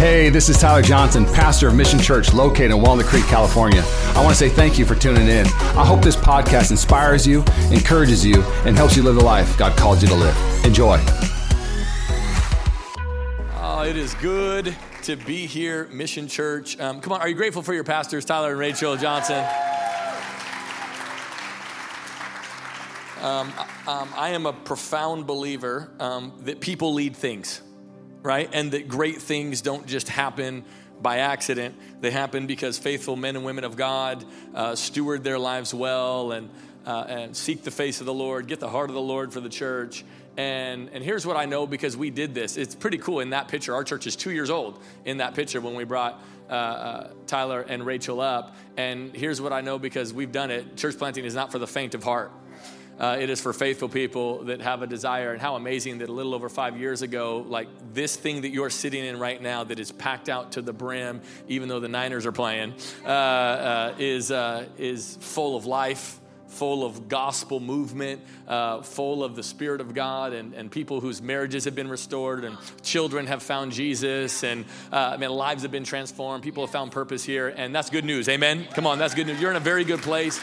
[0.00, 3.82] Hey, this is Tyler Johnson, pastor of Mission Church located in Walnut Creek, California.
[3.84, 5.44] I want to say thank you for tuning in.
[5.76, 9.76] I hope this podcast inspires you, encourages you, and helps you live the life God
[9.76, 10.64] called you to live.
[10.64, 10.98] Enjoy.
[13.56, 16.80] Oh, it is good to be here, Mission Church.
[16.80, 19.44] Um, come on, are you grateful for your pastors, Tyler and Rachel Johnson?
[23.20, 23.52] Um,
[23.86, 27.60] um, I am a profound believer um, that people lead things
[28.22, 28.48] right?
[28.52, 30.64] And that great things don't just happen
[31.00, 31.74] by accident.
[32.00, 36.50] They happen because faithful men and women of God uh, steward their lives well and,
[36.86, 39.40] uh, and seek the face of the Lord, get the heart of the Lord for
[39.40, 40.04] the church.
[40.36, 42.56] And, and here's what I know because we did this.
[42.56, 43.74] It's pretty cool in that picture.
[43.74, 47.62] Our church is two years old in that picture when we brought uh, uh, Tyler
[47.62, 48.56] and Rachel up.
[48.76, 50.76] And here's what I know because we've done it.
[50.76, 52.32] Church planting is not for the faint of heart.
[52.98, 55.32] Uh, it is for faithful people that have a desire.
[55.32, 58.70] And how amazing that a little over five years ago, like this thing that you're
[58.70, 62.26] sitting in right now that is packed out to the brim, even though the Niners
[62.26, 62.74] are playing,
[63.04, 66.18] uh, uh, is, uh, is full of life.
[66.50, 71.22] Full of gospel movement, uh, full of the Spirit of God, and, and people whose
[71.22, 75.84] marriages have been restored, and children have found Jesus, and uh, mean, lives have been
[75.84, 76.42] transformed.
[76.42, 78.28] People have found purpose here, and that's good news.
[78.28, 78.66] Amen.
[78.74, 79.40] Come on, that's good news.
[79.40, 80.40] You're in a very good place.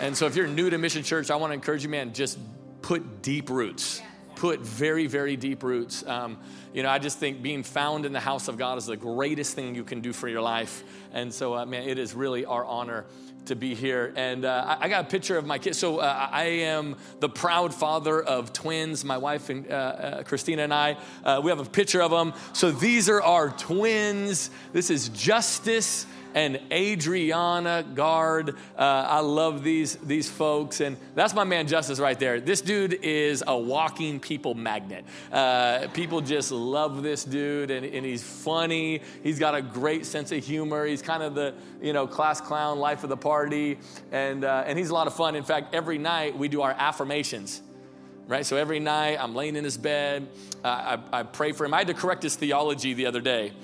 [0.00, 2.38] And so if you're new to Mission Church, I want to encourage you, man, just
[2.82, 4.00] put deep roots.
[4.36, 6.06] Put very, very deep roots.
[6.06, 6.38] Um,
[6.72, 9.56] you know, I just think being found in the house of God is the greatest
[9.56, 10.84] thing you can do for your life.
[11.12, 13.06] And so, uh, man, it is really our honor
[13.46, 14.12] to be here.
[14.14, 15.78] And uh, I, got a picture of my kids.
[15.78, 19.04] So uh, I am the proud father of twins.
[19.04, 22.34] My wife and uh, uh Christina and I, uh, we have a picture of them.
[22.52, 24.50] So these are our twins.
[24.72, 26.06] This is Justice
[26.38, 28.50] and Adriana Guard.
[28.50, 30.80] Uh, I love these, these folks.
[30.80, 32.40] And that's my man Justice right there.
[32.40, 35.04] This dude is a walking people magnet.
[35.32, 39.02] Uh, people just love this dude, and, and he's funny.
[39.24, 40.86] He's got a great sense of humor.
[40.86, 43.80] He's kind of the, you know, class clown, life of the party.
[44.12, 45.34] And, uh, and he's a lot of fun.
[45.34, 47.62] In fact, every night we do our affirmations
[48.28, 48.44] right?
[48.44, 50.28] So every night I'm laying in his bed,
[50.62, 51.72] uh, I, I, pray for him.
[51.72, 53.54] I had to correct his theology the other day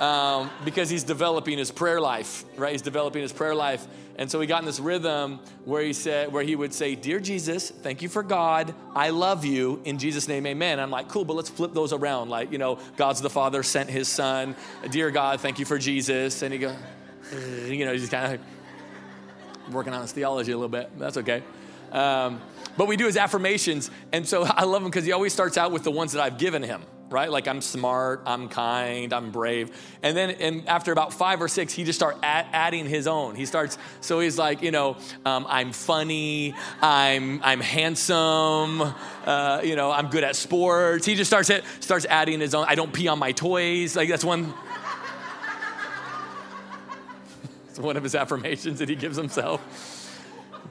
[0.00, 2.72] um, because he's developing his prayer life, right?
[2.72, 3.86] He's developing his prayer life.
[4.16, 7.18] And so he got in this rhythm where he said, where he would say, Dear
[7.18, 8.74] Jesus, thank you for God.
[8.94, 9.80] I love you.
[9.84, 10.78] In Jesus' name, amen.
[10.78, 12.30] I'm like, cool, but let's flip those around.
[12.30, 14.54] Like, you know, God's the Father sent his son.
[14.90, 16.42] Dear God, thank you for Jesus.
[16.42, 16.76] And he goes,
[17.66, 20.96] you know, he's kind of working on his theology a little bit.
[20.98, 21.42] That's okay.
[21.90, 22.40] Um,
[22.76, 23.90] but we do his affirmations.
[24.12, 26.38] And so I love him because he always starts out with the ones that I've
[26.38, 27.30] given him right?
[27.30, 29.70] Like I'm smart, I'm kind, I'm brave.
[30.02, 33.34] And then and after about five or six, he just starts add, adding his own.
[33.34, 38.94] He starts, so he's like, you know, um, I'm funny, I'm, I'm handsome,
[39.24, 41.06] uh, you know, I'm good at sports.
[41.06, 42.66] He just starts, it starts adding his own.
[42.68, 43.96] I don't pee on my toys.
[43.96, 44.52] Like that's one.
[47.68, 49.93] it's one of his affirmations that he gives himself.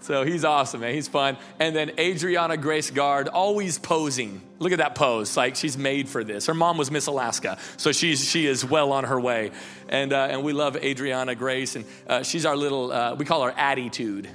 [0.03, 0.93] So he's awesome, man.
[0.93, 1.37] He's fun.
[1.59, 4.41] And then Adriana Grace Guard, always posing.
[4.59, 5.37] Look at that pose.
[5.37, 6.45] Like she's made for this.
[6.45, 9.51] Her mom was Miss Alaska, so she's she is well on her way.
[9.87, 12.91] And uh, and we love Adriana Grace, and uh, she's our little.
[12.91, 14.27] Uh, we call her attitude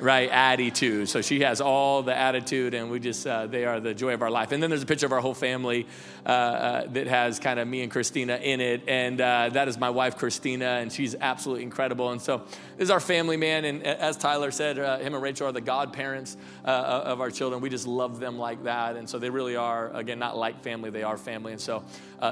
[0.00, 1.08] right attitude.
[1.08, 4.22] So she has all the attitude and we just uh, they are the joy of
[4.22, 4.52] our life.
[4.52, 5.86] And then there's a picture of our whole family
[6.26, 8.82] uh, uh, that has kind of me and christina in it.
[8.88, 12.10] And uh, that is my wife christina and she's absolutely incredible.
[12.10, 12.38] And so
[12.76, 13.64] this is our family man.
[13.64, 17.60] And as tyler said uh, him and rachel are the godparents uh, of our children.
[17.60, 18.96] We just love them like that.
[18.96, 20.90] And so they really are again not like family.
[20.90, 21.52] They are family.
[21.52, 21.84] And so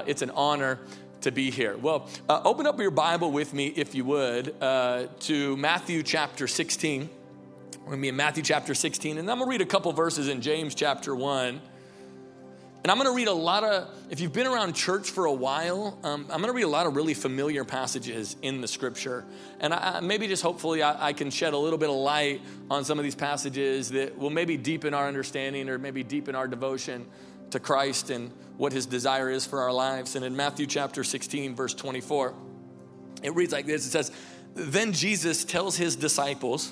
[0.05, 0.79] it's an honor
[1.21, 1.77] to be here.
[1.77, 7.09] Well, open up your Bible with me, if you would, to Matthew chapter 16.
[7.83, 9.91] We're going to be in Matthew chapter 16, and I'm going to read a couple
[9.91, 11.47] verses in James chapter 1.
[11.49, 15.33] And I'm going to read a lot of, if you've been around church for a
[15.33, 19.25] while, um, I'm going to read a lot of really familiar passages in the scripture.
[19.59, 22.85] And I, maybe just hopefully I, I, can shed a little bit of light on
[22.85, 27.05] some of these passages that will maybe deepen our understanding or maybe deepen our devotion
[27.49, 30.15] to Christ and what his desire is for our lives.
[30.15, 32.33] And in Matthew chapter 16, verse 24,
[33.23, 34.09] it reads like this It says,
[34.53, 36.71] Then Jesus tells his disciples,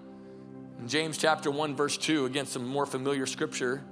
[0.81, 3.83] In James chapter 1, verse 2, again, some more familiar scripture.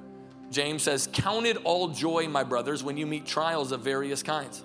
[0.50, 4.64] James says, Count it all joy, my brothers, when you meet trials of various kinds.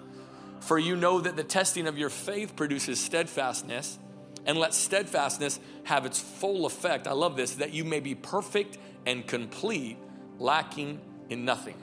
[0.61, 3.99] For you know that the testing of your faith produces steadfastness,
[4.47, 7.07] and let steadfastness have its full effect.
[7.07, 9.99] I love this, that you may be perfect and complete,
[10.39, 11.77] lacking in nothing.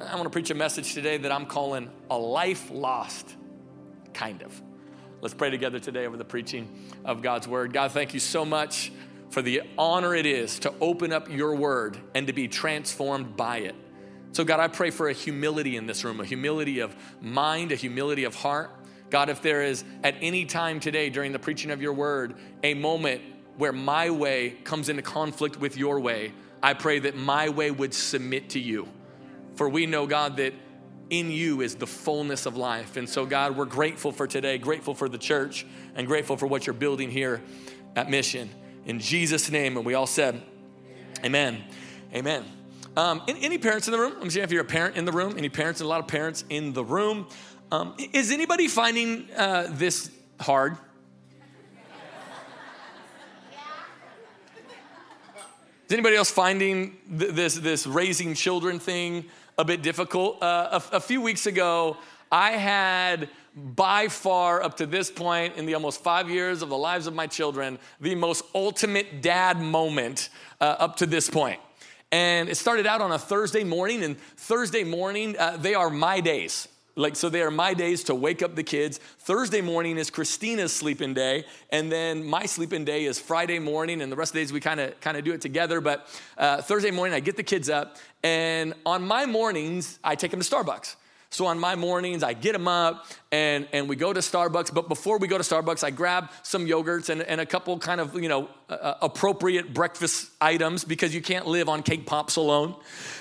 [0.00, 3.36] I want to preach a message today that I'm calling a life lost,
[4.14, 4.60] kind of.
[5.20, 7.72] Let's pray together today over the preaching of God's word.
[7.72, 8.90] God, thank you so much
[9.34, 13.58] for the honor it is to open up your word and to be transformed by
[13.58, 13.74] it.
[14.30, 17.74] So, God, I pray for a humility in this room, a humility of mind, a
[17.74, 18.70] humility of heart.
[19.10, 22.74] God, if there is at any time today during the preaching of your word a
[22.74, 23.22] moment
[23.56, 26.32] where my way comes into conflict with your way,
[26.62, 28.86] I pray that my way would submit to you.
[29.56, 30.54] For we know, God, that
[31.10, 32.96] in you is the fullness of life.
[32.96, 35.66] And so, God, we're grateful for today, grateful for the church,
[35.96, 37.42] and grateful for what you're building here
[37.96, 38.48] at Mission.
[38.86, 40.42] In Jesus' name, and we all said,
[41.24, 41.64] Amen.
[42.14, 42.44] Amen.
[42.96, 44.12] Um, any parents in the room?
[44.14, 45.36] Let me see if you're a parent in the room.
[45.36, 45.80] Any parents?
[45.80, 47.26] A lot of parents in the room.
[47.72, 50.76] Um, is anybody finding uh, this hard?
[55.86, 59.24] Is anybody else finding th- this, this raising children thing
[59.58, 60.42] a bit difficult?
[60.42, 61.96] Uh, a, a few weeks ago,
[62.30, 66.76] I had by far up to this point in the almost five years of the
[66.76, 70.28] lives of my children, the most ultimate dad moment
[70.60, 71.60] uh, up to this point.
[72.10, 76.20] And it started out on a Thursday morning, and Thursday morning, uh, they are my
[76.20, 76.68] days.
[76.96, 78.98] Like, so they are my days to wake up the kids.
[79.18, 84.12] Thursday morning is Christina's sleeping day, and then my sleeping day is Friday morning, and
[84.12, 85.80] the rest of the days we kind of kind of do it together.
[85.80, 86.08] But
[86.38, 90.40] uh, Thursday morning, I get the kids up, and on my mornings, I take them
[90.40, 90.94] to Starbucks.
[91.30, 94.72] So on my mornings, I get them up and, and we go to Starbucks.
[94.72, 98.00] But before we go to Starbucks, I grab some yogurts and, and a couple kind
[98.00, 102.76] of, you know, uh, appropriate breakfast items because you can't live on cake pops alone.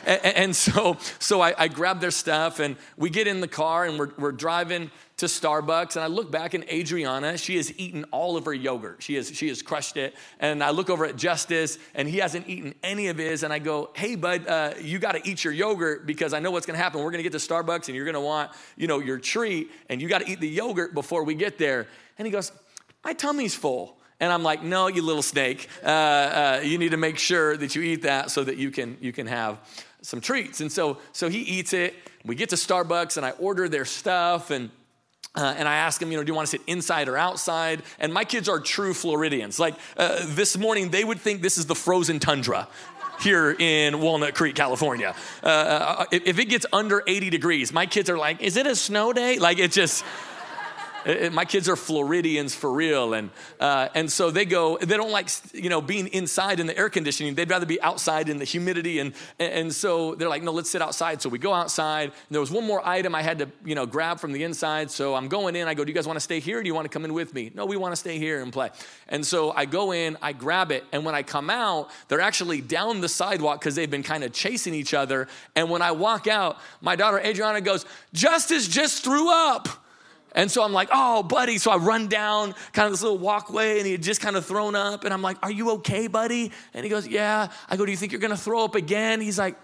[0.05, 3.85] And, and so, so I, I grab their stuff and we get in the car
[3.85, 8.03] and we're, we're driving to Starbucks and I look back and Adriana, she has eaten
[8.05, 9.03] all of her yogurt.
[9.03, 10.15] She has, she has crushed it.
[10.39, 13.43] And I look over at Justice and he hasn't eaten any of his.
[13.43, 16.51] And I go, hey, bud, uh, you got to eat your yogurt because I know
[16.51, 16.99] what's going to happen.
[16.99, 19.71] We're going to get to Starbucks and you're going to want, you know, your treat
[19.87, 21.87] and you got to eat the yogurt before we get there.
[22.17, 22.51] And he goes,
[23.03, 23.97] my tummy's full.
[24.19, 25.67] And I'm like, no, you little snake.
[25.83, 28.97] Uh, uh, you need to make sure that you eat that so that you can,
[29.01, 29.57] you can have
[30.01, 30.61] some treats.
[30.61, 31.95] And so, so he eats it.
[32.25, 34.69] We get to Starbucks and I order their stuff and
[35.35, 37.81] uh, and I ask them, you know, do you want to sit inside or outside?
[37.97, 39.59] And my kids are true Floridians.
[39.59, 42.67] Like uh, this morning, they would think this is the frozen tundra
[43.23, 45.15] here in Walnut Creek, California.
[45.41, 48.75] Uh, uh if it gets under 80 degrees, my kids are like, is it a
[48.75, 49.39] snow day?
[49.39, 50.03] Like it just,
[51.05, 53.29] it, my kids are Floridians for real, and
[53.59, 54.77] uh, and so they go.
[54.77, 57.35] They don't like you know being inside in the air conditioning.
[57.35, 60.81] They'd rather be outside in the humidity, and and so they're like, no, let's sit
[60.81, 61.21] outside.
[61.21, 62.05] So we go outside.
[62.05, 64.91] And there was one more item I had to you know grab from the inside.
[64.91, 65.67] So I'm going in.
[65.67, 66.61] I go, do you guys want to stay here?
[66.61, 67.51] Do you want to come in with me?
[67.53, 68.69] No, we want to stay here and play.
[69.07, 70.17] And so I go in.
[70.21, 73.89] I grab it, and when I come out, they're actually down the sidewalk because they've
[73.89, 75.27] been kind of chasing each other.
[75.55, 79.82] And when I walk out, my daughter Adriana goes, Justice just threw up.
[80.35, 81.57] And so I'm like, oh, buddy.
[81.57, 84.45] So I run down kind of this little walkway and he had just kind of
[84.45, 85.03] thrown up.
[85.03, 86.51] And I'm like, are you okay, buddy?
[86.73, 87.49] And he goes, yeah.
[87.69, 89.21] I go, do you think you're going to throw up again?
[89.21, 89.55] He's like,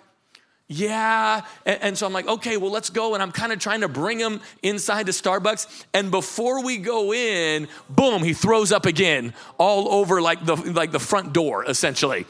[0.68, 1.42] yeah.
[1.66, 3.16] And, and, so I'm like, okay, well, let's go.
[3.16, 5.86] And I'm kind of trying to bring him inside to Starbucks.
[5.96, 10.92] And before we go in, boom, he throws up again all over like the, like
[10.92, 12.28] the front door, essentially.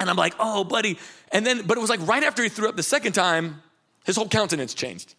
[0.00, 0.98] And I'm like, oh, buddy.
[1.30, 3.62] And then, but it was like right after he threw up the second time,
[4.04, 5.14] his whole countenance changed.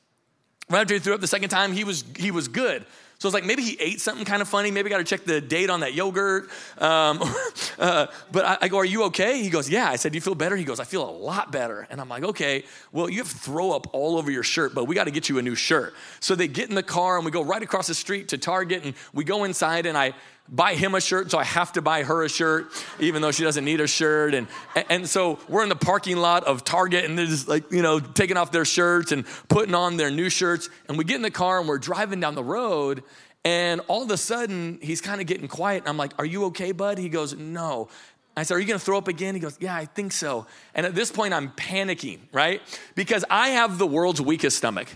[0.69, 2.86] Right after he threw up the second time, he was, he was good.
[3.17, 4.72] So it's like maybe he ate something kind of funny.
[4.72, 6.50] Maybe got to check the date on that yogurt.
[6.77, 7.19] Um,
[7.79, 9.41] uh, but I, I, go, Are you okay?
[9.41, 9.89] He goes, Yeah.
[9.89, 10.55] I said, Do you feel better?
[10.55, 11.88] He goes, I feel a lot better.
[11.89, 14.86] And I'm like, Okay, well, you have to throw up all over your shirt, but
[14.86, 15.93] we got to get you a new shirt.
[16.19, 18.84] So they get in the car and we go right across the street to Target
[18.84, 20.13] and we go inside and I
[20.48, 23.44] buy him a shirt, so I have to buy her a shirt, even though she
[23.44, 24.34] doesn't need a shirt.
[24.34, 24.48] And,
[24.90, 28.00] and so we're in the parking lot of Target and they're just like, you know,
[28.00, 30.70] taking off their shirts and putting on their new shirts.
[30.88, 33.04] And we get in the car and we're driving down the road.
[33.44, 35.84] And all of a sudden, he's kind of getting quiet.
[35.84, 36.98] And I'm like, Are you okay, bud?
[36.98, 37.90] He goes, No.
[38.38, 39.34] I said, Are you gonna throw up again?
[39.36, 40.48] He goes, Yeah, I think so.
[40.74, 42.62] And at this point, I'm panicking, right?
[42.96, 44.88] Because I have the world's weakest stomach.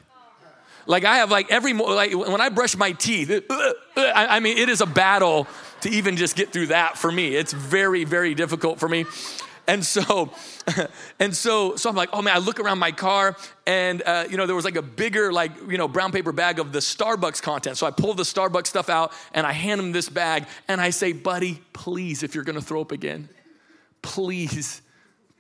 [0.90, 4.38] Like I have like every more like when I brush my teeth, uh, uh, I,
[4.38, 5.48] I mean it is a battle
[5.82, 7.36] to even just get through that for me.
[7.36, 9.06] It's very very difficult for me.
[9.68, 10.32] And so,
[11.20, 14.36] and so, so I'm like, oh man, I look around my car, and uh, you
[14.36, 17.40] know there was like a bigger, like you know, brown paper bag of the Starbucks
[17.40, 17.78] content.
[17.78, 20.90] So I pull the Starbucks stuff out, and I hand him this bag, and I
[20.90, 23.30] say, buddy, please, if you're gonna throw up again,
[24.02, 24.82] please,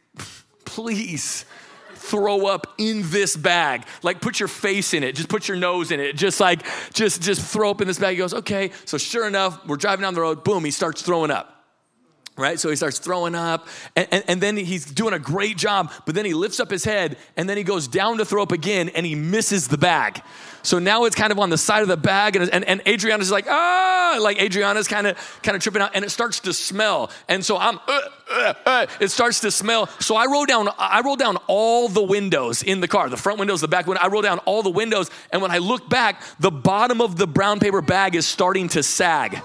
[0.63, 1.45] please,
[1.99, 3.83] throw up in this bag.
[4.03, 7.21] Like put your face in it, just put your nose in it, just like, just,
[7.21, 8.11] just throw up in this bag.
[8.11, 8.71] He goes, okay.
[8.85, 11.55] So sure enough, we're driving down the road, boom, he starts throwing up
[12.39, 12.57] right?
[12.57, 16.15] So he starts throwing up, and, and, and, then he's doing a great job, but
[16.15, 18.87] then he lifts up his head, and then he goes down to throw up again,
[18.87, 20.21] and he misses the bag.
[20.63, 23.31] So now it's kind of on the side of the bag, and, and, and Adriana's
[23.31, 27.09] like, ah, like Adriana's kind of kind of tripping out, and it starts to smell.
[27.27, 27.99] And so I'm, uh,
[28.31, 29.87] uh, uh, it starts to smell.
[29.99, 33.39] So I roll down, I roll down all the windows in the car, the front
[33.39, 34.03] windows, the back window.
[34.03, 37.27] I roll down all the windows, and when I look back, the bottom of the
[37.27, 39.41] brown paper bag is starting to sag.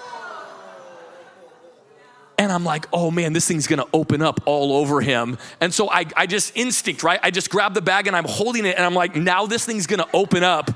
[2.36, 5.38] And I'm like, oh man, this thing's gonna open up all over him.
[5.60, 7.20] And so I, I just instinct, right?
[7.22, 9.86] I just grab the bag and I'm holding it and I'm like, now this thing's
[9.86, 10.70] gonna open up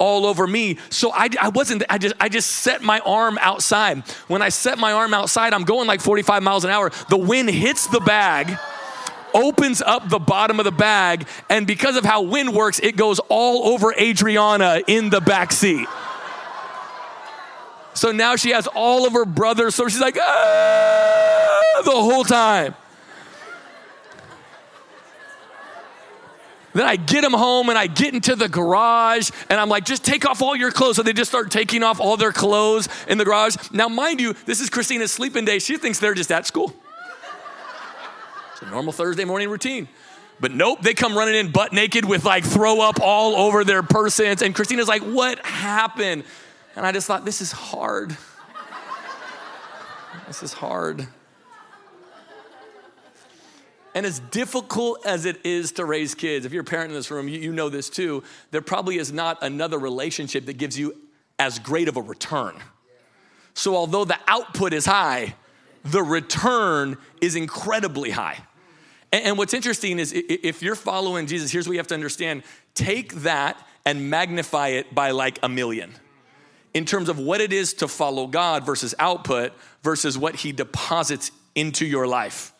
[0.00, 0.78] all over me.
[0.88, 3.98] So I, I wasn't, I just, I just set my arm outside.
[4.26, 6.90] When I set my arm outside, I'm going like 45 miles an hour.
[7.08, 8.58] The wind hits the bag,
[9.32, 13.20] opens up the bottom of the bag, and because of how wind works, it goes
[13.28, 15.86] all over Adriana in the back seat.
[17.92, 19.74] So now she has all of her brothers.
[19.74, 22.74] So she's like, ah, the whole time.
[26.72, 30.04] Then I get them home and I get into the garage and I'm like, just
[30.04, 30.96] take off all your clothes.
[30.96, 33.56] So they just start taking off all their clothes in the garage.
[33.72, 35.58] Now, mind you, this is Christina's sleeping day.
[35.58, 36.74] She thinks they're just at school.
[38.52, 39.88] It's a normal Thursday morning routine.
[40.38, 43.82] But nope, they come running in butt naked with like throw up all over their
[43.82, 44.40] persons.
[44.40, 46.24] And Christina's like, what happened?
[46.76, 48.16] And I just thought, this is hard.
[50.26, 51.08] this is hard.
[53.94, 57.10] And as difficult as it is to raise kids, if you're a parent in this
[57.10, 60.96] room, you, you, know this too, there probably is not another relationship that gives you
[61.38, 62.54] as great of a return.
[63.54, 65.34] So, although the output is high,
[65.84, 68.38] the return is incredibly high.
[69.12, 72.42] And, and what's interesting is if you're following Jesus, here's what you have to understand
[72.74, 75.92] take that and magnify it by like a million
[76.74, 81.32] in terms of what it is to follow God versus output versus what He deposits
[81.54, 82.52] into your life.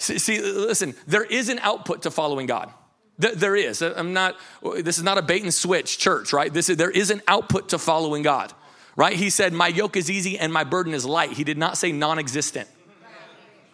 [0.00, 2.72] See, see, listen, there is an output to following God.
[3.18, 3.82] There is.
[3.82, 4.34] I'm not,
[4.78, 6.50] this is not a bait and switch church, right?
[6.50, 8.54] This is, there is an output to following God,
[8.96, 9.14] right?
[9.14, 11.32] He said, My yoke is easy and my burden is light.
[11.32, 12.66] He did not say non existent.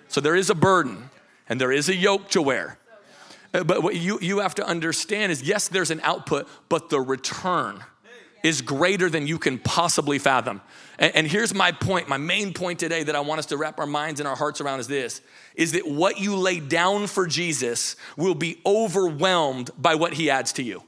[0.09, 1.11] So there is a burden
[1.49, 2.77] and there is a yoke to wear.
[3.55, 7.01] Uh, but what you, you have to understand is yes, there's an output, but the
[7.01, 7.85] return
[8.47, 10.61] is greater than you can possibly fathom.
[11.01, 13.81] And, and here's my point, my main point today that I want us to wrap
[13.81, 15.21] our minds and our hearts around is this
[15.57, 20.53] is that what you lay down for Jesus will be overwhelmed by what he adds
[20.53, 20.85] to you.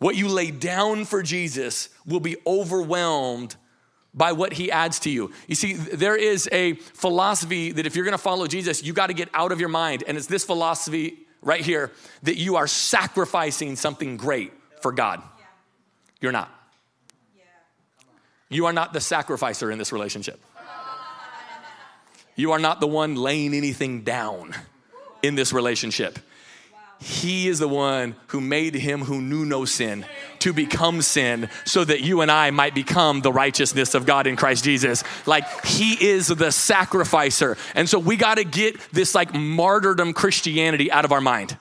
[0.00, 3.56] What you lay down for Jesus will be overwhelmed
[4.12, 5.32] by what he adds to you.
[5.48, 9.30] You see, there is a philosophy that if you're gonna follow Jesus, you gotta get
[9.32, 10.04] out of your mind.
[10.06, 11.90] And it's this philosophy right here
[12.24, 15.22] that you are sacrificing something great for God.
[16.20, 16.50] You're not.
[18.48, 20.40] You are not the sacrificer in this relationship.
[22.36, 24.54] You are not the one laying anything down
[25.22, 26.18] in this relationship.
[27.00, 30.06] He is the one who made him who knew no sin
[30.38, 34.36] to become sin so that you and I might become the righteousness of God in
[34.36, 35.04] Christ Jesus.
[35.26, 37.56] Like he is the sacrificer.
[37.74, 41.56] And so we got to get this like martyrdom Christianity out of our mind.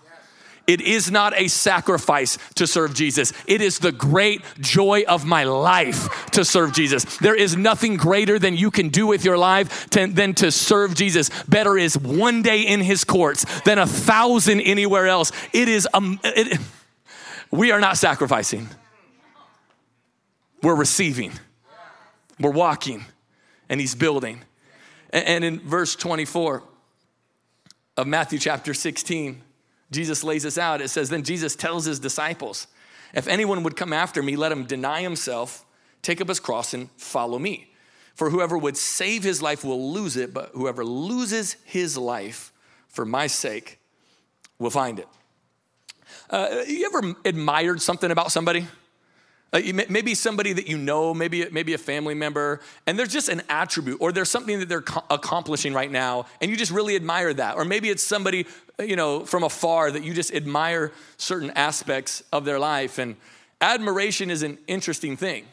[0.66, 3.34] It is not a sacrifice to serve Jesus.
[3.48, 7.04] It is the great joy of my life to serve Jesus.
[7.18, 10.96] There is nothing greater than you can do with your life to, than to serve
[10.96, 11.30] Jesus.
[11.50, 15.34] Better is one day in his courts than a thousand anywhere else.
[15.52, 16.60] It is, um, it,
[17.52, 18.70] we are not sacrificing,
[20.62, 21.34] we're receiving,
[22.40, 23.04] we're walking,
[23.68, 24.42] and he's building.
[25.10, 26.64] And, and in verse 24
[27.98, 29.42] of Matthew chapter 16,
[29.94, 30.82] Jesus lays this out.
[30.82, 32.68] It says, Then Jesus tells his disciples,
[33.14, 35.66] If anyone would come after me, let him deny himself,
[36.02, 37.70] take up his cross, and follow me.
[38.16, 42.52] For whoever would save his life will lose it, but whoever loses his life
[42.88, 43.80] for my sake
[44.60, 45.08] will find it.
[46.30, 48.68] Uh, you ever admired something about somebody?
[49.52, 53.44] Uh, maybe somebody that you know, maybe, maybe a family member, and there's just an
[53.50, 57.32] attribute or there's something that they're co- accomplishing right now, and you just really admire
[57.36, 57.56] that.
[57.56, 58.48] Or maybe it's somebody,
[58.80, 62.98] you know, from afar that you just admire certain aspects of their life.
[62.98, 63.16] And
[63.62, 65.46] admiration is an interesting thing.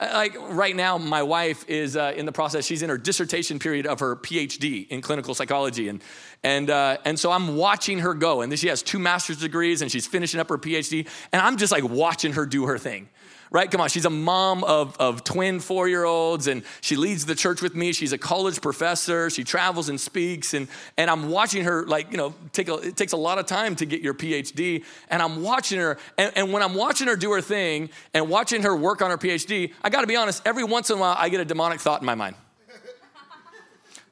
[0.00, 3.58] Uh, like right now, my wife is uh, in the process, she's in her dissertation
[3.58, 5.88] period of her PhD in clinical psychology.
[5.88, 6.02] And,
[6.42, 8.42] and, uh, and so I'm watching her go.
[8.42, 11.08] And she has two master's degrees and she's finishing up her PhD.
[11.32, 13.08] And I'm just like watching her do her thing
[13.50, 13.70] right?
[13.70, 17.34] Come on, she's a mom of, of twin four year olds and she leads the
[17.34, 17.92] church with me.
[17.92, 19.30] She's a college professor.
[19.30, 20.54] She travels and speaks.
[20.54, 23.46] And, and I'm watching her, like, you know, take a, it takes a lot of
[23.46, 24.84] time to get your PhD.
[25.08, 25.98] And I'm watching her.
[26.16, 29.18] And, and when I'm watching her do her thing and watching her work on her
[29.18, 31.80] PhD, I got to be honest, every once in a while, I get a demonic
[31.80, 32.36] thought in my mind.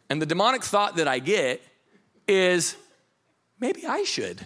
[0.09, 1.62] and the demonic thought that I get
[2.26, 2.76] is
[3.61, 4.45] maybe I should.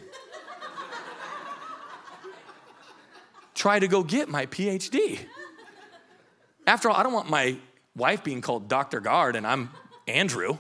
[3.61, 5.19] Try to go get my PhD.
[6.67, 7.57] After all, I don't want my
[7.95, 9.01] wife being called Dr.
[9.01, 9.69] Guard and I'm
[10.09, 10.57] Andrew.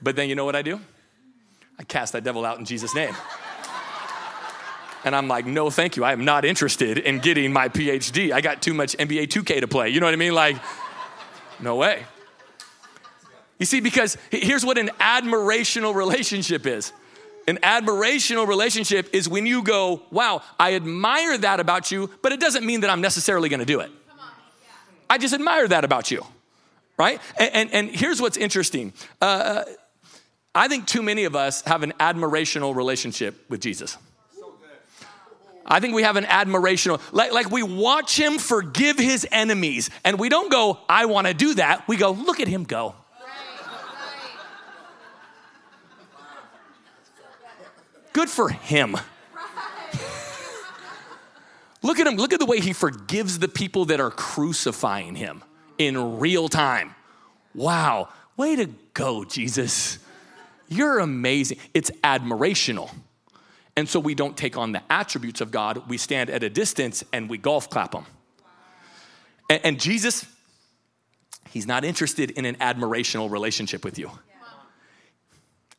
[0.00, 0.80] but then you know what I do?
[1.78, 3.14] I cast that devil out in Jesus' name.
[5.04, 6.04] And I'm like, no, thank you.
[6.04, 8.32] I am not interested in getting my PhD.
[8.32, 9.90] I got too much NBA 2K to play.
[9.90, 10.34] You know what I mean?
[10.34, 10.56] Like,
[11.60, 12.06] no way.
[13.58, 16.94] You see, because here's what an admirational relationship is
[17.48, 22.40] an admirational relationship is when you go, wow, I admire that about you, but it
[22.40, 23.90] doesn't mean that I'm necessarily gonna do it.
[25.08, 26.26] I just admire that about you,
[26.98, 27.20] right?
[27.38, 28.92] And, and, and here's what's interesting.
[29.20, 29.64] Uh,
[30.54, 33.96] I think too many of us have an admirational relationship with Jesus.
[35.68, 40.18] I think we have an admirational, like, like we watch him forgive his enemies, and
[40.18, 41.86] we don't go, I wanna do that.
[41.86, 42.94] We go, look at him go.
[48.16, 48.96] Good for him.
[51.82, 52.16] look at him.
[52.16, 55.44] Look at the way he forgives the people that are crucifying him
[55.76, 56.94] in real time.
[57.54, 58.08] Wow.
[58.38, 59.98] Way to go, Jesus.
[60.66, 61.58] You're amazing.
[61.74, 62.90] It's admirational.
[63.76, 65.86] And so we don't take on the attributes of God.
[65.86, 68.06] We stand at a distance and we golf clap them.
[69.50, 70.24] And, and Jesus,
[71.50, 74.10] he's not interested in an admirational relationship with you.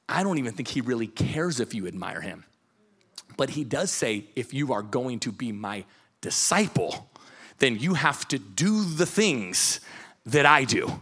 [0.10, 2.46] I don't even think he really cares if you admire him.
[3.36, 5.86] But he does say, if you are going to be my
[6.22, 7.10] disciple,
[7.60, 9.80] then you have to do the things
[10.26, 11.02] that I do.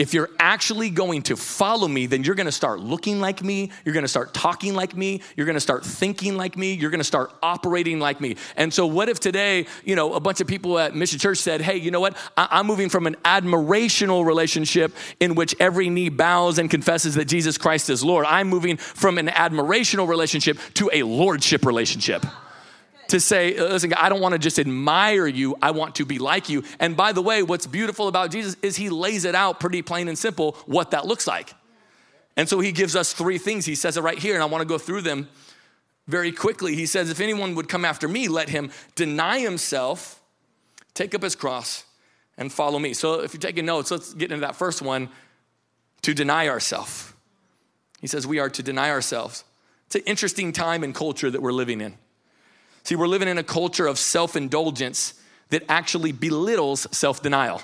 [0.00, 3.94] If you're actually going to follow me, then you're gonna start looking like me, you're
[3.94, 8.00] gonna start talking like me, you're gonna start thinking like me, you're gonna start operating
[8.00, 8.36] like me.
[8.56, 11.60] And so, what if today, you know, a bunch of people at Mission Church said,
[11.60, 12.16] hey, you know what?
[12.34, 17.26] I- am moving from an admirational relationship in which every knee bows and confesses that
[17.26, 18.24] Jesus Christ is Lord.
[18.24, 22.24] I'm moving from an admirational relationship to a lordship relationship
[23.10, 26.48] to say, listen, I don't want to just admire you, I want to be like
[26.48, 26.62] you.
[26.78, 30.08] And by the way, what's beautiful about Jesus is he lays it out pretty plain
[30.08, 31.52] and simple what that looks like.
[32.36, 33.66] And so he gives us three things.
[33.66, 35.28] He says it right here, and I want to go through them
[36.06, 36.74] very quickly.
[36.76, 40.22] He says, If anyone would come after me, let him deny himself,
[40.94, 41.84] take up his cross,
[42.38, 42.94] and follow me.
[42.94, 45.08] So if you're taking notes, let's get into that first one
[46.02, 47.12] to deny ourselves.
[48.00, 49.44] He says, We are to deny ourselves.
[49.86, 51.98] It's an interesting time and culture that we're living in.
[52.82, 55.14] See, we're living in a culture of self indulgence
[55.50, 57.62] that actually belittles self denial.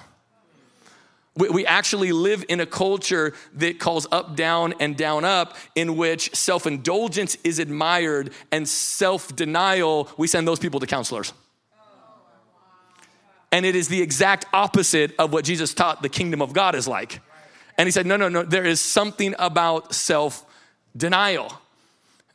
[1.36, 6.34] We actually live in a culture that calls up, down, and down, up, in which
[6.34, 11.32] self indulgence is admired and self denial, we send those people to counselors.
[13.52, 16.88] And it is the exact opposite of what Jesus taught the kingdom of God is
[16.88, 17.20] like.
[17.78, 20.44] And he said, no, no, no, there is something about self
[20.96, 21.52] denial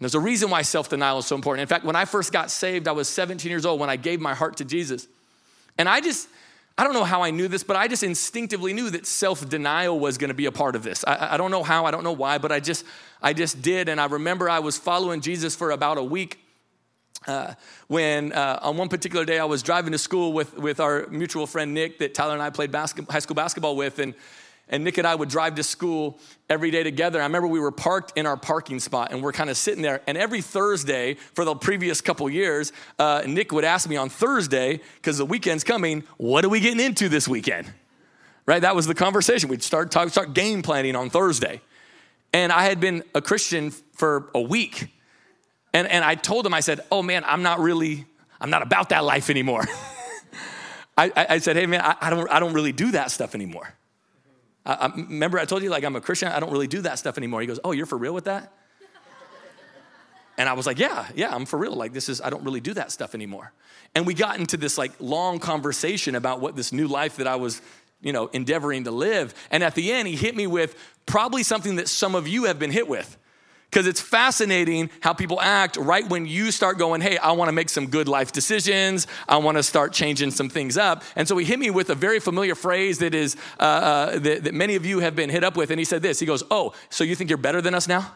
[0.01, 1.61] there's a reason why self denial is so important.
[1.61, 4.19] In fact, when I first got saved, I was 17 years old when I gave
[4.19, 5.07] my heart to Jesus.
[5.77, 6.27] And I just,
[6.75, 9.99] I don't know how I knew this, but I just instinctively knew that self denial
[9.99, 11.05] was going to be a part of this.
[11.05, 12.83] I, I, don't know how, I don't know why, but I just,
[13.21, 13.89] I just did.
[13.89, 16.39] And I remember I was following Jesus for about a week.
[17.27, 17.53] Uh,
[17.87, 21.45] when uh, on one particular day I was driving to school with, with our mutual
[21.45, 24.15] friend Nick that Tyler and I played high school basketball with, and
[24.71, 26.17] and Nick and I would drive to school
[26.49, 27.19] every day together.
[27.19, 30.01] I remember we were parked in our parking spot and we're kind of sitting there.
[30.07, 34.79] And every Thursday for the previous couple years, uh, Nick would ask me on Thursday,
[34.95, 37.71] because the weekend's coming, what are we getting into this weekend?
[38.45, 38.61] Right?
[38.61, 39.49] That was the conversation.
[39.49, 41.61] We'd start, talk, start game planning on Thursday.
[42.33, 44.87] And I had been a Christian for a week.
[45.73, 48.05] And, and I told him, I said, oh man, I'm not really,
[48.39, 49.65] I'm not about that life anymore.
[50.97, 53.73] I, I, said, hey man, I, I, don't, I don't really do that stuff anymore.
[54.65, 56.29] I, I, remember, I told you, like, I'm a Christian.
[56.29, 57.41] I don't really do that stuff anymore.
[57.41, 58.51] He goes, Oh, you're for real with that?
[60.37, 61.73] And I was like, Yeah, yeah, I'm for real.
[61.73, 63.51] Like, this is, I don't really do that stuff anymore.
[63.93, 67.35] And we got into this, like, long conversation about what this new life that I
[67.35, 67.61] was,
[68.01, 69.33] you know, endeavoring to live.
[69.51, 72.57] And at the end, he hit me with probably something that some of you have
[72.57, 73.17] been hit with
[73.71, 77.69] because it's fascinating how people act right when you start going, Hey, I wanna make
[77.69, 79.07] some good life decisions.
[79.29, 81.03] I wanna start changing some things up.
[81.15, 84.43] And so he hit me with a very familiar phrase that is, uh, uh, that,
[84.43, 85.71] that many of you have been hit up with.
[85.71, 88.11] And he said this He goes, Oh, so you think you're better than us now?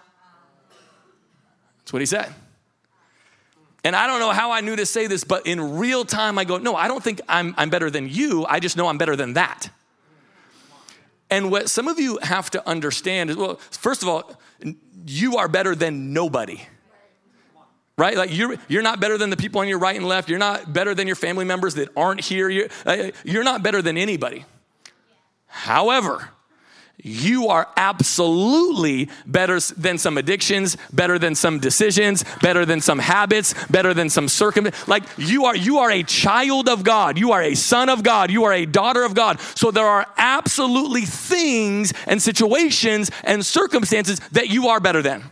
[1.80, 2.34] That's what he said.
[3.86, 6.44] And I don't know how I knew to say this, but in real time, I
[6.44, 8.44] go, no, I don't think I'm, I'm better than you.
[8.50, 9.70] I just know I'm better than that.
[11.30, 14.40] And what some of you have to understand is well, first of all,
[15.06, 16.62] you are better than nobody.
[17.98, 18.18] Right?
[18.18, 20.30] Like you're, you're not better than the people on your right and left.
[20.30, 22.50] You're not better than your family members that aren't here.
[22.50, 24.44] You're, uh, you're not better than anybody.
[25.48, 26.30] However,
[26.98, 33.54] you are absolutely better than some addictions, better than some decisions, better than some habits,
[33.68, 34.70] better than some circum.
[34.88, 37.20] Like you are, you are a child of God.
[37.20, 38.32] You are a son of God.
[38.32, 39.40] You are a daughter of God.
[39.56, 45.24] So there are absolutely things and situations and circumstances that you are better than.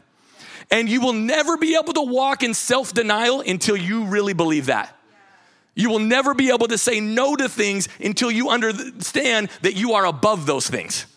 [0.69, 4.65] And you will never be able to walk in self denial until you really believe
[4.65, 4.95] that.
[5.75, 9.93] You will never be able to say no to things until you understand that you
[9.93, 11.07] are above those things.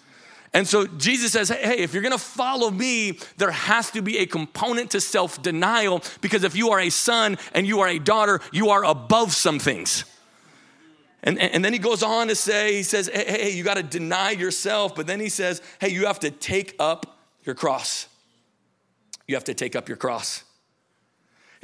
[0.56, 4.26] And so Jesus says, hey, if you're gonna follow me, there has to be a
[4.26, 8.40] component to self denial because if you are a son and you are a daughter,
[8.52, 10.06] you are above some things.
[11.22, 14.30] And, and then he goes on to say, he says, hey, hey you gotta deny
[14.30, 14.94] yourself.
[14.94, 18.08] But then he says, hey, you have to take up your cross.
[19.28, 20.42] You have to take up your cross.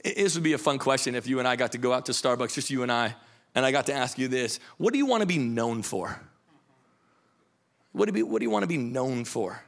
[0.04, 2.12] This would be a fun question if you and I got to go out to
[2.12, 3.14] Starbucks, just you and I,
[3.54, 6.20] and I got to ask you this What do you wanna be known for?
[7.92, 9.62] What do, you, what do you want to be known for?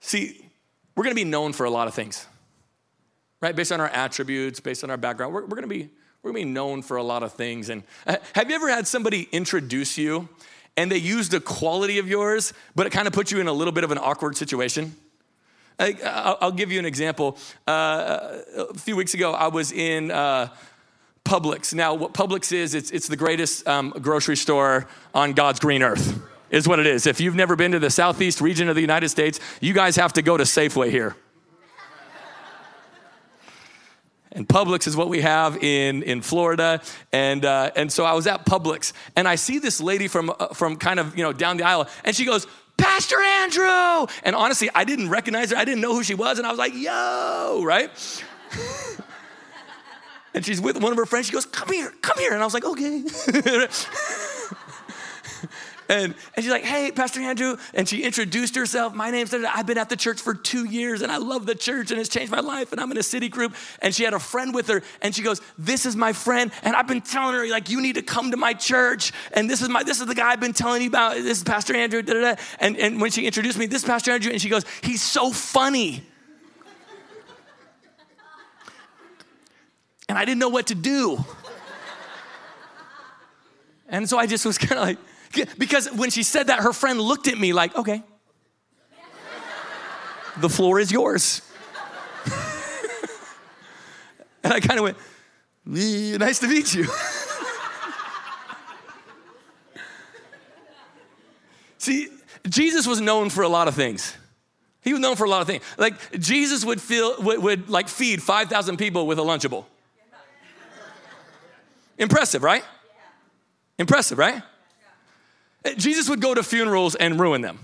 [0.00, 0.44] See,
[0.94, 2.26] we're going to be known for a lot of things,
[3.40, 3.56] right?
[3.56, 5.90] Based on our attributes, based on our background, we're, we're going to be
[6.22, 7.70] we're going to be known for a lot of things.
[7.70, 10.28] And uh, have you ever had somebody introduce you
[10.76, 13.52] and they used a quality of yours, but it kind of put you in a
[13.52, 14.94] little bit of an awkward situation?
[15.78, 17.38] I'll give you an example.
[17.66, 20.48] Uh, a few weeks ago, I was in uh,
[21.24, 21.72] Publix.
[21.72, 26.20] Now, what Publix is, it's, it's the greatest um, grocery store on God's green earth
[26.50, 27.06] is what it is.
[27.06, 30.12] If you've never been to the southeast region of the United States, you guys have
[30.14, 31.16] to go to Safeway here.
[34.32, 36.80] and Publix is what we have in, in Florida.
[37.12, 40.48] And, uh, and so I was at Publix, and I see this lady from, uh,
[40.48, 44.06] from kind of, you know, down the aisle, and she goes, Pastor Andrew.
[44.24, 45.56] And honestly, I didn't recognize her.
[45.56, 46.38] I didn't know who she was.
[46.38, 47.90] And I was like, yo, right?
[50.34, 51.26] and she's with one of her friends.
[51.26, 52.32] She goes, come here, come here.
[52.32, 53.04] And I was like, okay.
[55.90, 57.56] And, and she's like, hey, Pastor Andrew.
[57.74, 58.94] And she introduced herself.
[58.94, 61.90] My name's, I've been at the church for two years and I love the church
[61.90, 62.70] and it's changed my life.
[62.70, 63.56] And I'm in a city group.
[63.82, 64.82] And she had a friend with her.
[65.02, 66.52] And she goes, this is my friend.
[66.62, 69.10] And I've been telling her, like, you need to come to my church.
[69.32, 71.16] And this is my, this is the guy I've been telling you about.
[71.16, 72.02] This is Pastor Andrew.
[72.02, 72.42] Da, da, da.
[72.60, 74.30] And, and when she introduced me, this is Pastor Andrew.
[74.30, 76.04] And she goes, he's so funny.
[80.08, 81.24] and I didn't know what to do.
[83.88, 84.98] And so I just was kind of like,
[85.58, 88.02] because when she said that, her friend looked at me like, okay,
[90.38, 91.42] the floor is yours.
[94.42, 94.96] and I kind of went,
[96.18, 96.86] nice to meet you.
[101.78, 102.08] See,
[102.48, 104.16] Jesus was known for a lot of things.
[104.82, 105.62] He was known for a lot of things.
[105.76, 109.64] Like Jesus would feel would, would like feed 5,000 people with a lunchable.
[111.98, 112.64] Impressive, right?
[113.78, 114.42] Impressive, right?
[115.76, 117.58] Jesus would go to funerals and ruin them.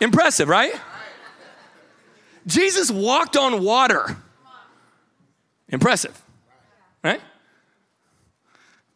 [0.00, 0.74] Impressive, right?
[2.46, 4.16] Jesus walked on water.
[5.68, 6.20] Impressive,
[7.04, 7.20] right?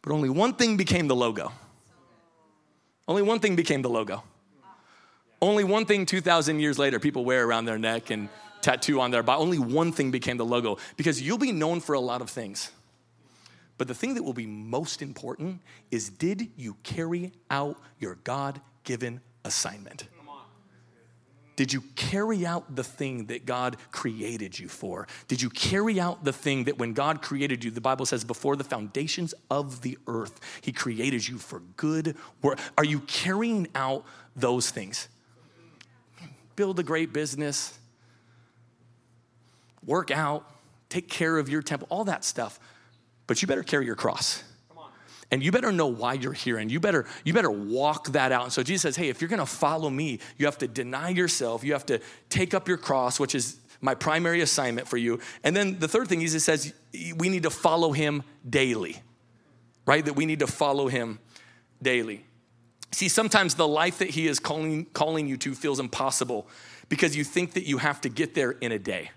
[0.01, 1.51] But only one thing became the logo.
[3.07, 4.23] Only one thing became the logo.
[5.41, 8.29] Only one thing 2,000 years later people wear around their neck and
[8.61, 9.41] tattoo on their body.
[9.41, 12.71] Only one thing became the logo because you'll be known for a lot of things.
[13.77, 15.61] But the thing that will be most important
[15.91, 20.07] is did you carry out your God given assignment?
[21.55, 25.07] Did you carry out the thing that God created you for?
[25.27, 28.55] Did you carry out the thing that when God created you, the Bible says, before
[28.55, 32.59] the foundations of the earth, He created you for good work?
[32.77, 35.07] Are you carrying out those things?
[36.55, 37.77] Build a great business,
[39.83, 40.47] work out,
[40.89, 42.59] take care of your temple, all that stuff
[43.27, 44.43] but you better carry your cross.
[45.29, 48.43] And you better know why you're here and you better you better walk that out.
[48.43, 51.09] And so jesus says hey if you're going to follow me you have to deny
[51.09, 55.19] yourself you have to take up your cross which is my primary assignment for you.
[55.43, 56.73] And then the third thing jesus says
[57.17, 59.01] we need to follow him daily
[59.87, 60.05] right?
[60.05, 61.17] That we need to follow him
[61.81, 62.25] daily.
[62.91, 66.47] See sometimes the life that he is calling calling you to feels impossible
[66.89, 69.09] because you think that you have to get there in a day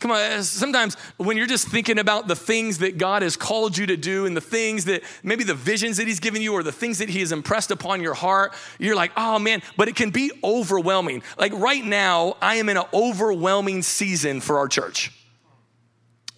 [0.00, 3.78] Come on, eh, sometimes when you're just thinking about the things that God has called
[3.78, 6.62] you to do and the things that maybe the visions that He's given you or
[6.62, 9.96] the things that He has impressed upon your heart, you're like, oh man, but it
[9.96, 11.22] can be overwhelming.
[11.38, 15.10] Like right now, I am in an overwhelming season for our church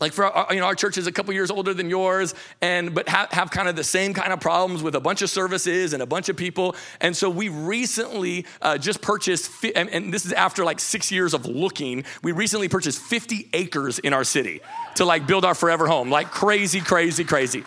[0.01, 2.95] like for our, you know our church is a couple years older than yours and
[2.95, 5.93] but have, have kind of the same kind of problems with a bunch of services
[5.93, 6.77] and a bunch of people.
[7.01, 11.35] And so we recently uh, just purchased and, and this is after like six years
[11.35, 14.61] of looking we recently purchased 50 acres in our city
[14.97, 16.11] to like build our forever home.
[16.11, 17.65] Like crazy crazy crazy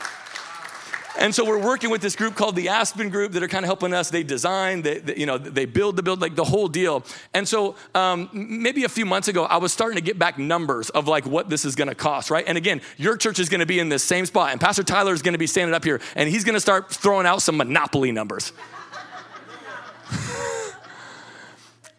[1.19, 3.67] and so we're working with this group called the Aspen Group that are kind of
[3.67, 4.09] helping us.
[4.09, 7.03] They design, they, they you know, they build the build, like the whole deal.
[7.33, 10.89] And so um, maybe a few months ago, I was starting to get back numbers
[10.89, 12.45] of like what this is going to cost, right?
[12.47, 15.13] And again, your church is going to be in this same spot, and Pastor Tyler
[15.13, 17.57] is going to be standing up here, and he's going to start throwing out some
[17.57, 18.53] monopoly numbers.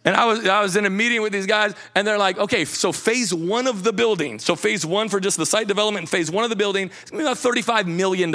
[0.02, 2.64] And I was, I was in a meeting with these guys, and they're like, okay,
[2.64, 6.30] so phase one of the building, so phase one for just the site development, phase
[6.30, 8.34] one of the building, it's gonna be about $35 million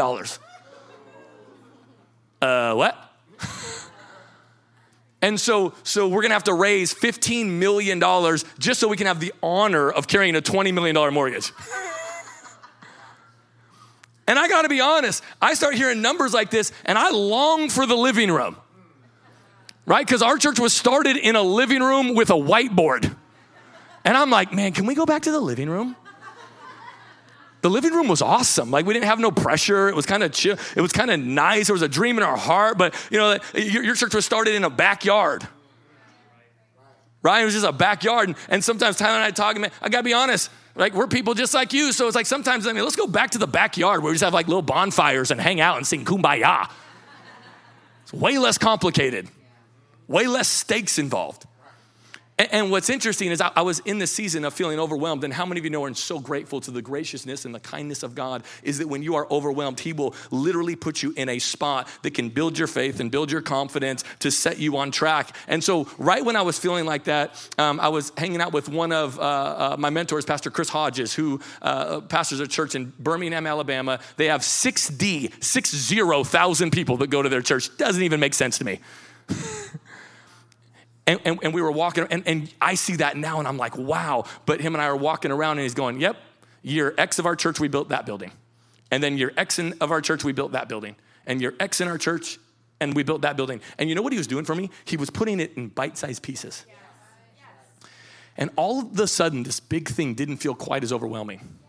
[2.41, 2.97] uh, what?
[5.21, 7.99] and so, so we're gonna have to raise $15 million
[8.59, 11.51] just so we can have the honor of carrying a $20 million mortgage.
[14.27, 17.85] and I gotta be honest, I start hearing numbers like this and I long for
[17.85, 18.57] the living room,
[19.85, 20.05] right?
[20.05, 23.15] Because our church was started in a living room with a whiteboard.
[24.03, 25.95] And I'm like, man, can we go back to the living room?
[27.65, 28.69] The living room was awesome.
[28.69, 29.89] Like we didn't have no pressure.
[29.89, 30.55] It was kind of chill.
[30.75, 31.65] It was kind of nice.
[31.65, 32.77] There was a dream in our heart.
[32.77, 35.47] But you know, your, your church was started in a backyard.
[37.23, 37.41] Right?
[37.41, 38.29] It was just a backyard.
[38.29, 41.33] And, and sometimes Tyler and I talk, man, I gotta be honest, like we're people
[41.33, 41.91] just like you.
[41.91, 44.23] So it's like sometimes, I mean, let's go back to the backyard where we just
[44.23, 46.69] have like little bonfires and hang out and sing kumbaya.
[48.03, 49.27] It's way less complicated,
[50.07, 51.47] way less stakes involved.
[52.37, 55.59] And, what's interesting is I, was in the season of feeling overwhelmed, and how many
[55.59, 58.79] of you know are so grateful to the graciousness and the kindness of God is
[58.79, 62.27] that when you are overwhelmed, He will literally put you in a spot that can
[62.27, 65.33] build your faith and build your confidence to set you on track.
[65.47, 68.67] And so, right when I was feeling like that, um, I was hanging out with
[68.67, 72.91] one of uh, uh, my mentors, Pastor Chris Hodges, who uh, pastors a church in
[72.99, 74.01] Birmingham, Alabama.
[74.17, 77.75] They have 6D, 60,000 people that go to their church.
[77.77, 78.81] Doesn't even make sense to me.
[81.07, 83.77] And, and, and, we were walking, and, and I see that now, and I'm like,
[83.77, 84.23] wow.
[84.47, 86.17] But him and I are walking around, and he's going, yep,
[86.63, 88.31] year X of our church, we built that building.
[88.89, 90.95] And then year X in, of our church, we built that building.
[91.27, 92.39] And year X in our church,
[92.79, 93.61] and we built that building.
[93.77, 94.69] And you know what he was doing for me?
[94.85, 96.65] He was putting it in bite sized pieces.
[96.67, 96.77] Yes.
[97.37, 97.89] Yes.
[98.37, 101.59] And all of a sudden, this big thing didn't feel quite as overwhelming.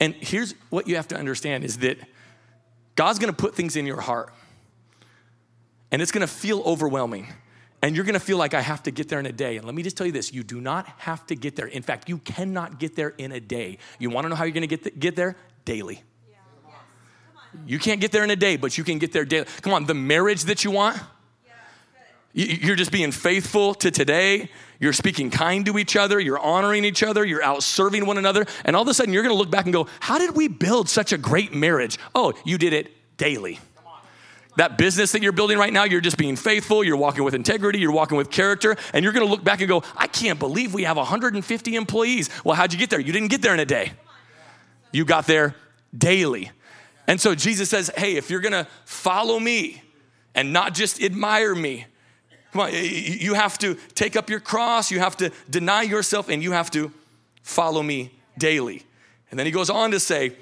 [0.00, 1.98] And here's what you have to understand is that
[2.96, 4.32] God's gonna put things in your heart,
[5.90, 7.28] and it's gonna feel overwhelming.
[7.84, 9.58] And you're gonna feel like I have to get there in a day.
[9.58, 11.66] And let me just tell you this you do not have to get there.
[11.66, 13.76] In fact, you cannot get there in a day.
[13.98, 15.36] You wanna know how you're gonna get, th- get there?
[15.66, 16.02] Daily.
[17.66, 19.44] You can't get there in a day, but you can get there daily.
[19.60, 20.98] Come on, the marriage that you want,
[22.32, 24.48] you're just being faithful to today.
[24.80, 26.18] You're speaking kind to each other.
[26.18, 27.22] You're honoring each other.
[27.22, 28.46] You're out serving one another.
[28.64, 30.48] And all of a sudden, you're going to look back and go, How did we
[30.48, 31.98] build such a great marriage?
[32.14, 33.60] Oh, you did it daily.
[34.56, 37.80] That business that you're building right now, you're just being faithful, you're walking with integrity,
[37.80, 40.84] you're walking with character, and you're gonna look back and go, I can't believe we
[40.84, 42.30] have 150 employees.
[42.44, 43.00] Well, how'd you get there?
[43.00, 43.92] You didn't get there in a day,
[44.92, 45.56] you got there
[45.96, 46.50] daily.
[47.06, 49.82] And so Jesus says, Hey, if you're gonna follow me
[50.34, 51.86] and not just admire me,
[52.52, 56.42] come on, you have to take up your cross, you have to deny yourself, and
[56.42, 56.92] you have to
[57.42, 58.84] follow me daily.
[59.30, 60.36] And then he goes on to say,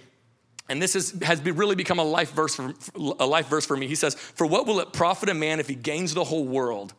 [0.69, 3.89] and this is, has really become a life verse for a life verse for me.
[3.89, 6.95] He says, "For what will it profit a man if he gains the whole world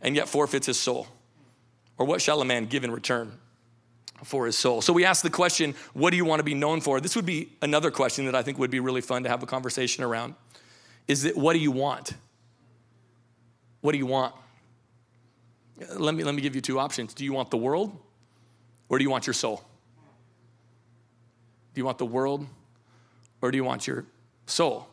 [0.00, 1.08] and yet forfeits his soul?
[1.98, 3.38] Or what shall a man give in return
[4.22, 6.80] for his soul?" So we ask the question, "What do you want to be known
[6.80, 9.42] for?" This would be another question that I think would be really fun to have
[9.42, 10.34] a conversation around.
[11.08, 12.12] Is that what do you want?
[13.80, 14.34] What do you want?
[15.96, 17.12] Let me let me give you two options.
[17.12, 17.96] Do you want the world
[18.88, 19.64] or do you want your soul?
[21.74, 22.46] Do you want the world
[23.42, 24.04] or do you want your
[24.46, 24.88] soul?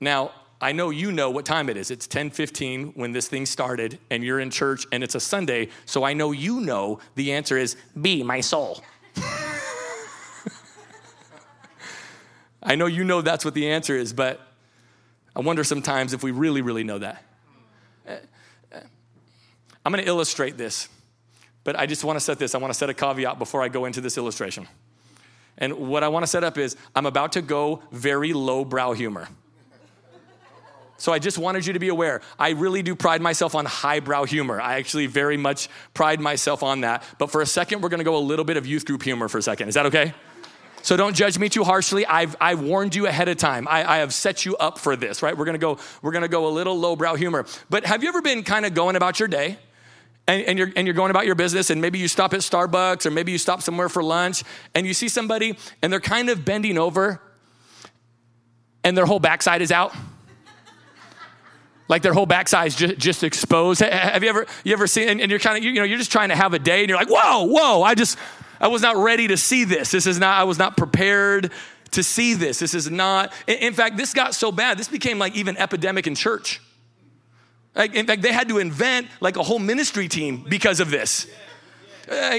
[0.00, 1.90] Now, I know you know what time it is.
[1.90, 6.02] It's 10:15 when this thing started and you're in church and it's a Sunday, so
[6.04, 8.82] I know you know the answer is be my soul.
[12.62, 14.40] I know you know that's what the answer is, but
[15.36, 17.22] I wonder sometimes if we really really know that.
[18.06, 18.16] Uh,
[18.72, 18.80] uh,
[19.86, 20.88] I'm going to illustrate this.
[21.68, 22.54] But I just want to set this.
[22.54, 24.66] I want to set a caveat before I go into this illustration.
[25.58, 28.92] And what I want to set up is I'm about to go very low brow
[28.92, 29.28] humor.
[30.98, 32.20] So I just wanted you to be aware.
[32.38, 34.60] I really do pride myself on highbrow humor.
[34.60, 37.04] I actually very much pride myself on that.
[37.18, 39.38] But for a second, we're gonna go a little bit of youth group humor for
[39.38, 39.68] a second.
[39.68, 40.12] Is that okay?
[40.82, 42.04] So don't judge me too harshly.
[42.06, 43.68] I've, I've warned you ahead of time.
[43.68, 45.36] I, I have set you up for this, right?
[45.36, 47.46] We're gonna go, we're gonna go a little lowbrow humor.
[47.70, 49.58] But have you ever been kind of going about your day?
[50.28, 53.06] And, and, you're, and you're going about your business, and maybe you stop at Starbucks
[53.06, 56.44] or maybe you stop somewhere for lunch, and you see somebody and they're kind of
[56.44, 57.20] bending over
[58.84, 59.92] and their whole backside is out
[61.88, 63.80] like their whole backside's just, just exposed.
[63.80, 65.08] Have you ever you ever seen?
[65.08, 66.88] And, and you're kind of you know you're just trying to have a day, and
[66.88, 67.82] you're like, whoa, whoa!
[67.82, 68.18] I just
[68.60, 69.90] I was not ready to see this.
[69.90, 70.38] This is not.
[70.38, 71.50] I was not prepared
[71.92, 72.58] to see this.
[72.58, 73.32] This is not.
[73.46, 74.78] In fact, this got so bad.
[74.78, 76.60] This became like even epidemic in church.
[77.78, 81.28] In fact, they had to invent like a whole ministry team because of this.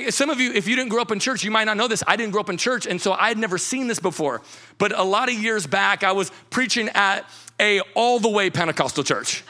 [0.10, 2.04] Some of you, if you didn't grow up in church, you might not know this.
[2.08, 4.42] I didn't grow up in church, and so I had never seen this before.
[4.80, 9.04] But a lot of years back, I was preaching at a all the way Pentecostal
[9.04, 9.44] church.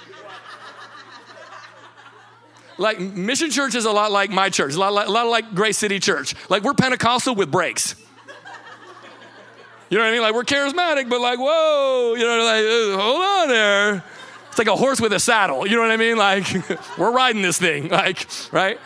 [2.78, 5.74] like Mission Church is a lot like my church, a lot, like, a lot like
[5.74, 6.36] City Church.
[6.50, 7.96] Like we're Pentecostal with brakes.
[9.90, 10.22] You know what I mean?
[10.22, 14.04] Like we're charismatic, but like, whoa, you know, like, hold on there.
[14.60, 15.66] Like a horse with a saddle.
[15.66, 16.18] You know what I mean?
[16.18, 16.46] Like
[16.98, 18.78] we're riding this thing, like, right?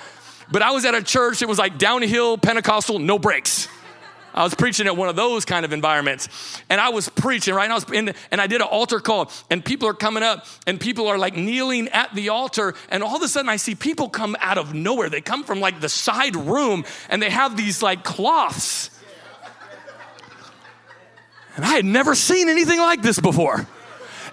[0.52, 3.68] But I was at a church, it was like downhill Pentecostal, no brakes.
[4.36, 6.62] I was preaching at one of those kind of environments.
[6.70, 7.64] And I was preaching, right?
[7.64, 10.46] And I, was in, and I did an altar call, and people are coming up,
[10.66, 12.74] and people are like kneeling at the altar.
[12.90, 15.10] And all of a sudden, I see people come out of nowhere.
[15.10, 18.90] They come from like the side room, and they have these like cloths.
[21.56, 23.68] And I had never seen anything like this before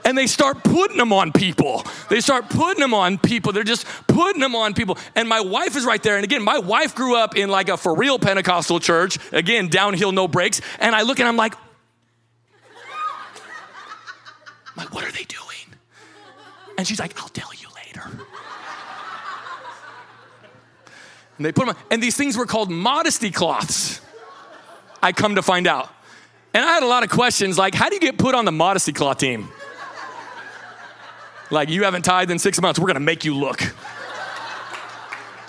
[0.04, 1.84] and they start putting them on people.
[2.08, 3.52] They start putting them on people.
[3.52, 4.98] They're just putting them on people.
[5.14, 6.16] And my wife is right there.
[6.16, 9.18] And again, my wife grew up in like a for real Pentecostal church.
[9.32, 10.60] Again, downhill, no brakes.
[10.78, 11.54] And I look and I'm like,
[14.66, 15.40] I'm like, what are they doing?
[16.78, 18.10] And she's like, I'll tell you later.
[21.36, 21.82] And they put them on.
[21.90, 24.02] And these things were called modesty cloths.
[25.02, 25.88] I come to find out.
[26.52, 28.52] And I had a lot of questions like, how do you get put on the
[28.52, 29.48] modesty cloth team?
[31.50, 33.62] Like, you haven't tithed in six months, we're gonna make you look.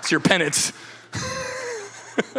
[0.00, 0.72] It's your penance.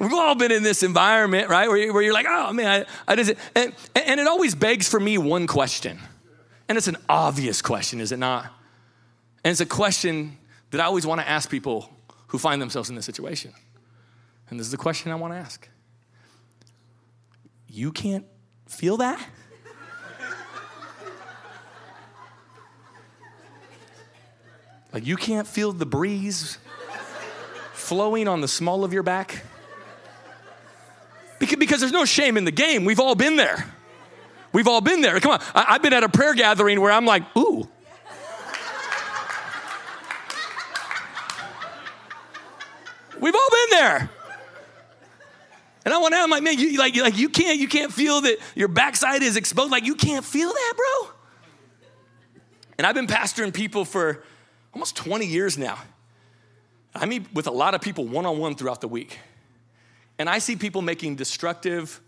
[0.00, 1.68] We've all been in this environment, right?
[1.68, 5.18] Where you're like, oh man, I, I just, and, and it always begs for me
[5.18, 6.00] one question.
[6.68, 8.46] And it's an obvious question, is it not?
[9.44, 10.38] And it's a question
[10.70, 11.90] that I always want to ask people
[12.28, 13.52] who find themselves in this situation.
[14.48, 15.68] And this is the question I want to ask
[17.68, 18.24] You can't
[18.66, 19.24] feel that?
[24.92, 26.58] Like you can't feel the breeze
[27.72, 29.44] flowing on the small of your back?
[31.38, 32.84] Because, there's no shame in the game.
[32.84, 33.66] We've all been there.
[34.52, 35.18] We've all been there.
[35.20, 35.42] Come on.
[35.54, 37.68] I, have been at a prayer gathering where I'm like, ooh.
[43.18, 44.10] We've all been there.
[45.84, 48.20] And I want to, I'm like, man, you like, like you can't, you can't feel
[48.22, 49.70] that your backside is exposed.
[49.70, 51.10] Like you can't feel that, bro.
[52.76, 54.22] And I've been pastoring people for
[54.72, 55.78] almost 20 years now.
[56.94, 59.18] I meet with a lot of people one on one throughout the week.
[60.18, 62.00] And I see people making destructive,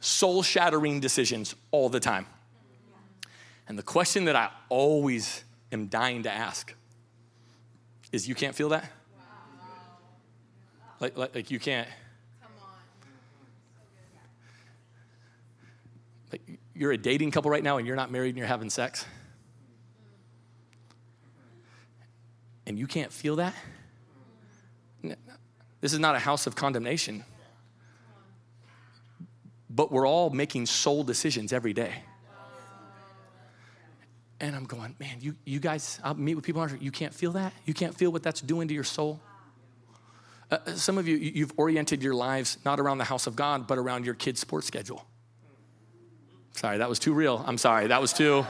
[0.00, 2.26] soul shattering decisions all the time.
[3.68, 6.74] And the question that I always am dying to ask
[8.10, 8.90] is you can't feel that?
[10.98, 11.88] Like, like, like you can't.
[16.32, 16.42] Like
[16.74, 19.04] you're a dating couple right now and you're not married and you're having sex.
[22.70, 23.52] And you can't feel that?
[25.80, 27.24] This is not a house of condemnation.
[29.68, 31.92] But we're all making soul decisions every day.
[34.38, 37.52] And I'm going, man, you, you guys, I'll meet with people, you can't feel that?
[37.64, 39.20] You can't feel what that's doing to your soul?
[40.48, 43.66] Uh, uh some of you, you've oriented your lives not around the house of God,
[43.66, 45.04] but around your kid's sports schedule.
[46.52, 47.44] Sorry, that was too real.
[47.44, 48.46] I'm sorry, that was too.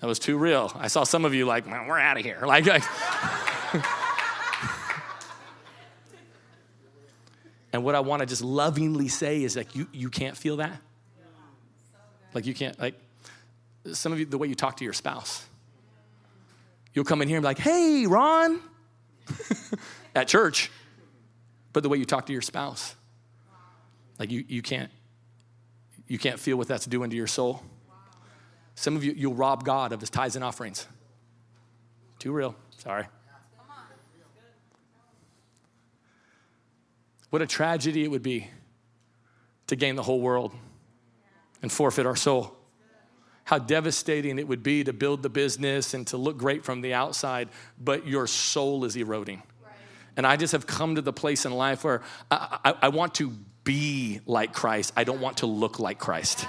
[0.00, 0.72] That was too real.
[0.74, 2.40] I saw some of you like, we're out of here.
[2.44, 2.82] Like, like
[7.72, 10.78] and what I want to just lovingly say is like, you, you can't feel that.
[12.34, 12.94] Like, you can't, like,
[13.92, 15.46] some of you, the way you talk to your spouse.
[16.92, 18.60] You'll come in here and be like, hey, Ron,
[20.14, 20.70] at church.
[21.72, 22.94] But the way you talk to your spouse,
[24.18, 24.90] like, you, you can't,
[26.06, 27.62] you can't feel what that's doing to your soul.
[28.74, 30.86] Some of you, you'll rob God of his tithes and offerings.
[32.18, 32.56] Too real.
[32.78, 33.06] Sorry.
[37.30, 38.48] What a tragedy it would be
[39.66, 40.52] to gain the whole world
[41.62, 42.56] and forfeit our soul.
[43.44, 46.94] How devastating it would be to build the business and to look great from the
[46.94, 47.48] outside,
[47.78, 49.42] but your soul is eroding.
[50.16, 53.16] And I just have come to the place in life where I, I, I want
[53.16, 53.30] to
[53.64, 54.92] be like Christ.
[54.96, 56.46] I don't want to look like Christ.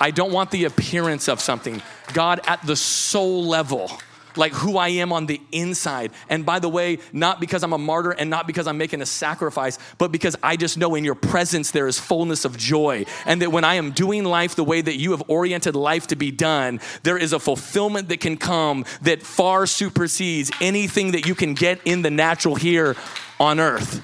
[0.00, 1.82] I don't want the appearance of something.
[2.14, 3.90] God, at the soul level,
[4.36, 6.12] like who I am on the inside.
[6.28, 9.06] And by the way, not because I'm a martyr and not because I'm making a
[9.06, 13.04] sacrifice, but because I just know in your presence there is fullness of joy.
[13.26, 16.16] And that when I am doing life the way that you have oriented life to
[16.16, 21.34] be done, there is a fulfillment that can come that far supersedes anything that you
[21.34, 22.96] can get in the natural here
[23.38, 24.02] on earth.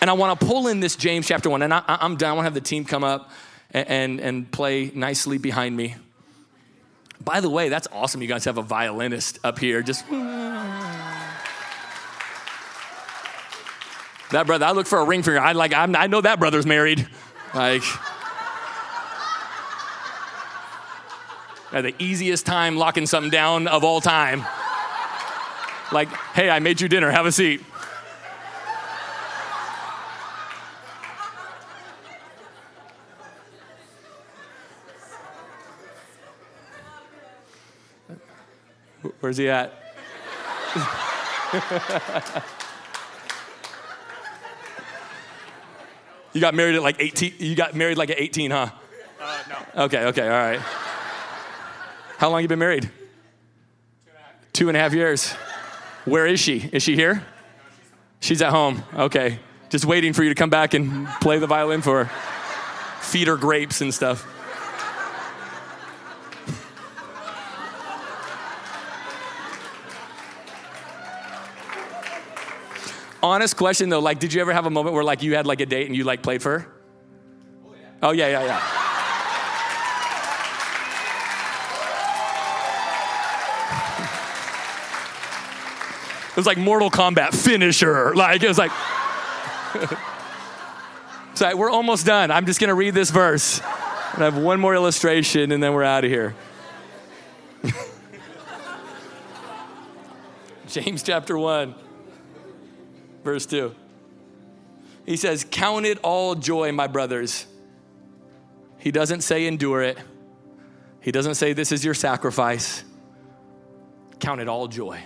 [0.00, 2.30] And I want to pull in this James chapter one, and I, am done.
[2.30, 3.30] I want to have the team come up
[3.76, 5.96] and, and, play nicely behind me.
[7.22, 8.22] By the way, that's awesome.
[8.22, 9.82] You guys have a violinist up here.
[9.82, 10.08] Just.
[14.30, 15.40] That brother, I look for a ring finger.
[15.40, 15.72] I like.
[15.72, 17.06] I'm, i know that brother's married.
[17.54, 17.82] Like,
[21.70, 24.44] the easiest time locking something down of all time.
[25.92, 27.10] Like, hey, I made you dinner.
[27.10, 27.62] Have a seat.
[39.20, 39.72] Where's he at?
[46.32, 47.34] you got married at like 18.
[47.38, 48.70] You got married like at 18, huh?
[49.20, 49.84] Uh, no.
[49.84, 50.60] Okay, okay, all right.
[52.18, 52.90] How long you been married?
[54.52, 55.32] Two and a half years.
[56.04, 56.68] Where is she?
[56.72, 57.24] Is she here?
[58.20, 58.82] She's at home.
[58.94, 59.38] Okay.
[59.68, 63.02] Just waiting for you to come back and play the violin for her.
[63.02, 64.26] Feed her grapes and stuff.
[73.36, 75.60] Honest question though, like, did you ever have a moment where like you had like
[75.60, 76.72] a date and you like played for her?
[77.62, 77.90] Oh yeah.
[78.02, 78.56] Oh yeah, yeah, yeah.
[86.30, 88.14] it was like Mortal Kombat finisher.
[88.14, 88.70] Like it was like.
[91.34, 92.30] so we're almost done.
[92.30, 93.60] I'm just gonna read this verse.
[94.14, 96.34] And I have one more illustration and then we're out of here.
[100.68, 101.74] James chapter 1
[103.26, 103.74] verse 2.
[105.04, 107.46] He says, Count it all joy, my brothers.
[108.78, 109.98] He doesn't say endure it,
[111.00, 112.82] he doesn't say this is your sacrifice.
[114.18, 115.02] Count it all joy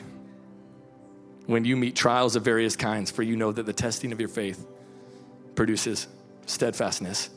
[1.47, 4.29] when you meet trials of various kinds, for you know that the testing of your
[4.29, 4.65] faith
[5.57, 6.07] produces
[6.47, 7.29] steadfastness.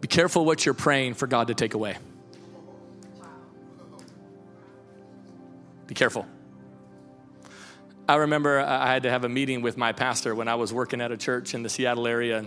[0.00, 1.96] Be careful what you're praying for God to take away.
[5.86, 6.26] Be careful.
[8.06, 10.72] I remember uh, I had to have a meeting with my pastor when I was
[10.72, 12.44] working at a church in the Seattle area.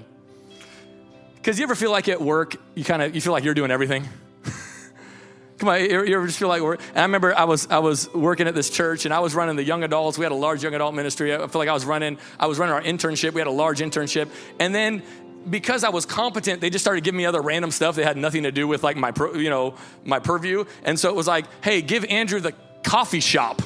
[1.35, 3.71] Because you ever feel like at work, you kind of you feel like you're doing
[3.71, 4.07] everything.
[5.57, 6.61] Come on, you ever just feel like?
[6.61, 9.55] And I remember I was I was working at this church and I was running
[9.55, 10.17] the young adults.
[10.19, 11.33] We had a large young adult ministry.
[11.33, 13.33] I feel like I was running I was running our internship.
[13.33, 14.29] We had a large internship,
[14.59, 15.01] and then
[15.49, 18.43] because I was competent, they just started giving me other random stuff that had nothing
[18.43, 20.65] to do with like my you know my purview.
[20.83, 22.53] And so it was like, hey, give Andrew the
[22.83, 23.59] coffee shop.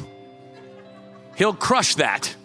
[1.35, 2.35] He'll crush that.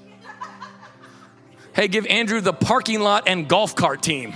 [1.74, 4.34] Hey, give Andrew the parking lot and golf cart team.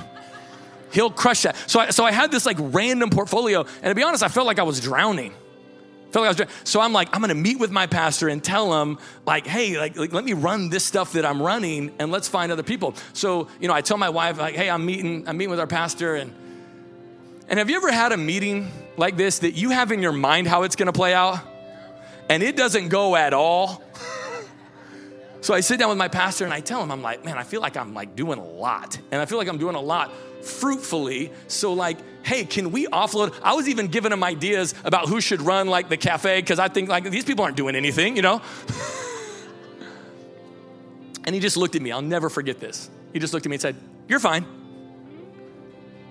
[0.92, 1.56] He'll crush that.
[1.66, 4.46] So I, so I had this like random portfolio, and to be honest, I felt
[4.46, 5.32] like I was drowning.
[6.10, 6.54] Felt like I was drowning.
[6.64, 9.96] So I'm like, I'm gonna meet with my pastor and tell him, like, hey, like,
[9.96, 12.94] like, let me run this stuff that I'm running, and let's find other people.
[13.12, 15.66] So you know, I tell my wife, like, hey, I'm meeting, I'm meeting with our
[15.66, 16.34] pastor, and
[17.48, 20.46] and have you ever had a meeting like this that you have in your mind
[20.46, 21.38] how it's gonna play out,
[22.28, 23.82] and it doesn't go at all?
[25.42, 27.44] So I sit down with my pastor and I tell him, I'm like, man, I
[27.44, 28.98] feel like I'm like doing a lot.
[29.10, 30.12] And I feel like I'm doing a lot
[30.42, 31.32] fruitfully.
[31.48, 33.38] So, like, hey, can we offload?
[33.42, 36.68] I was even giving him ideas about who should run like the cafe because I
[36.68, 38.42] think like these people aren't doing anything, you know?
[41.24, 41.90] and he just looked at me.
[41.90, 42.90] I'll never forget this.
[43.12, 43.76] He just looked at me and said,
[44.08, 44.44] You're fine.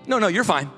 [0.06, 0.70] No, no, you're fine.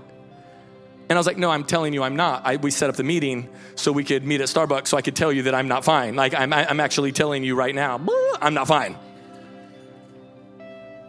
[1.12, 2.46] And I was like, no, I'm telling you, I'm not.
[2.46, 5.14] I, we set up the meeting so we could meet at Starbucks so I could
[5.14, 6.16] tell you that I'm not fine.
[6.16, 8.00] Like, I'm, I'm actually telling you right now,
[8.40, 8.96] I'm not fine.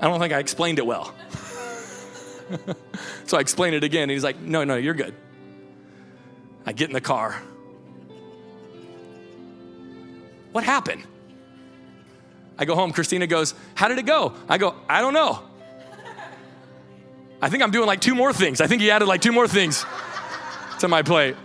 [0.02, 1.16] I don't think I explained it well.
[3.28, 4.02] so I explained it again.
[4.02, 5.16] And he's like, no, no, you're good.
[6.66, 7.42] I get in the car.
[10.52, 11.04] What happened?
[12.58, 12.92] I go home.
[12.92, 14.34] Christina goes, How did it go?
[14.50, 15.44] I go, I don't know.
[17.44, 18.62] I think I'm doing like two more things.
[18.62, 19.86] I think he added like two more things
[20.80, 21.36] to my plate.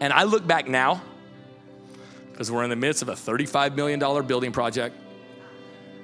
[0.00, 1.00] And I look back now,
[2.32, 4.96] because we're in the midst of a $35 million building project.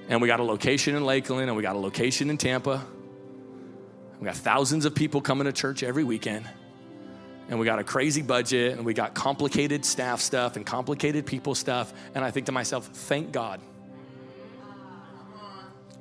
[0.09, 2.87] And we got a location in Lakeland and we got a location in Tampa.
[4.21, 6.49] We got thousands of people coming to church every weekend.
[7.49, 11.57] And we got a crazy budget and we got complicated staff stuff and complicated people
[11.57, 11.93] stuff.
[12.14, 13.61] And I think to myself, thank God.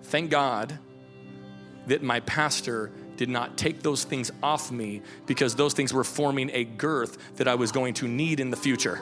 [0.04, 0.78] Thank God
[1.88, 6.52] that my pastor did not take those things off me because those things were forming
[6.54, 9.02] a girth that I was going to need in the future.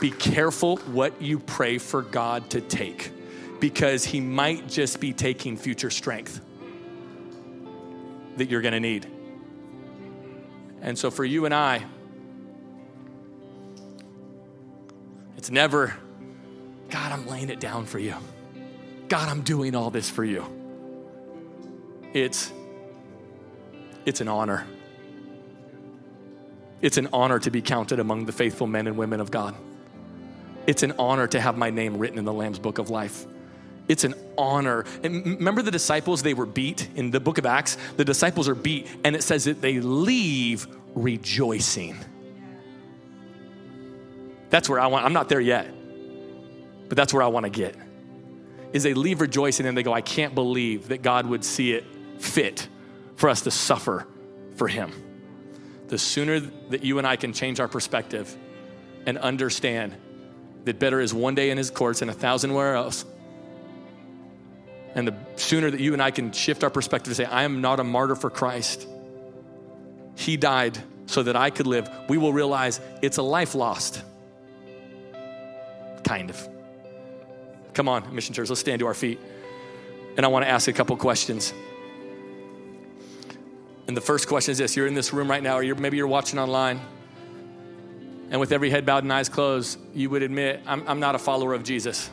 [0.00, 3.12] Be careful what you pray for God to take
[3.60, 6.40] because He might just be taking future strength
[8.36, 9.06] that you're going to need.
[10.80, 11.84] And so for you and I,
[15.36, 15.94] it's never,
[16.88, 18.14] God, I'm laying it down for you.
[19.10, 20.46] God, I'm doing all this for you.
[22.14, 22.52] It's
[24.06, 24.66] it's an honor.
[26.80, 29.56] It's an honor to be counted among the faithful men and women of God.
[30.66, 33.26] It's an honor to have my name written in the Lamb's book of life.
[33.88, 34.84] It's an honor.
[35.02, 37.76] And remember the disciples, they were beat in the book of Acts?
[37.96, 41.98] The disciples are beat, and it says that they leave rejoicing.
[44.50, 45.68] That's where I want, I'm not there yet,
[46.88, 47.74] but that's where I want to get.
[48.72, 51.84] Is they leave rejoicing and they go, I can't believe that God would see it
[52.18, 52.68] fit
[53.16, 54.06] for us to suffer
[54.56, 54.92] for Him.
[55.88, 58.36] The sooner that you and I can change our perspective
[59.06, 59.96] and understand
[60.64, 63.04] that better is one day in his courts and a thousand where else.
[64.94, 67.60] And the sooner that you and I can shift our perspective to say, I am
[67.60, 68.86] not a martyr for Christ.
[70.16, 71.88] He died so that I could live.
[72.08, 74.02] We will realize it's a life lost.
[76.04, 76.48] Kind of.
[77.74, 79.20] Come on, Mission Church, let's stand to our feet.
[80.16, 81.54] And I want to ask a couple questions.
[83.86, 85.96] And the first question is this you're in this room right now, or you're, maybe
[85.96, 86.80] you're watching online
[88.30, 91.18] and with every head bowed and eyes closed, you would admit, I'm, I'm not a
[91.18, 92.08] follower of Jesus.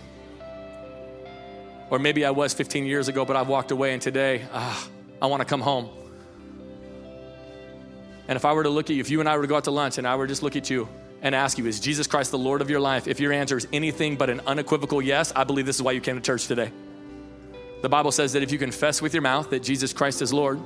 [1.92, 4.90] Or maybe I was 15 years ago, but I've walked away, and today, ah,
[5.22, 5.90] I want to come home.
[8.28, 9.56] And if I were to look at you, if you and I were to go
[9.56, 10.90] out to lunch and I were to just look at you
[11.22, 13.08] and ask you, is Jesus Christ the Lord of your life?
[13.08, 16.02] If your answer is anything but an unequivocal yes, I believe this is why you
[16.02, 16.72] came to church today.
[17.82, 20.60] The Bible says that if you confess with your mouth that Jesus Christ is Lord,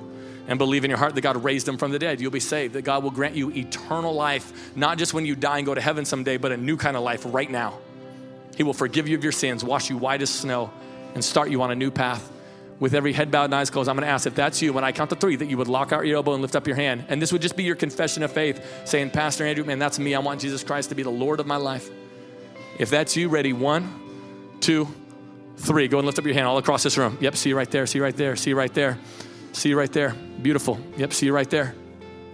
[0.48, 2.74] and believe in your heart that God raised him from the dead, you'll be saved.
[2.74, 5.82] That God will grant you eternal life, not just when you die and go to
[5.82, 7.78] heaven someday, but a new kind of life right now.
[8.58, 10.72] He will forgive you of your sins, wash you white as snow,
[11.14, 12.30] and start you on a new path.
[12.82, 14.84] With every head bowed and eyes closed, I'm going to ask if that's you, when
[14.84, 16.76] I count to three, that you would lock out your elbow and lift up your
[16.76, 17.06] hand.
[17.08, 20.14] And this would just be your confession of faith, saying, Pastor Andrew, man, that's me.
[20.16, 21.90] I want Jesus Christ to be the Lord of my life.
[22.78, 23.54] If that's you, ready?
[23.54, 24.88] One, two,
[25.56, 25.88] three.
[25.88, 27.18] Go and lift up your hand all across this room.
[27.22, 28.98] Yep, see you right there, see you right there, see you right there.
[29.54, 30.16] See you right there.
[30.42, 30.80] Beautiful.
[30.98, 31.76] Yep, see you right there.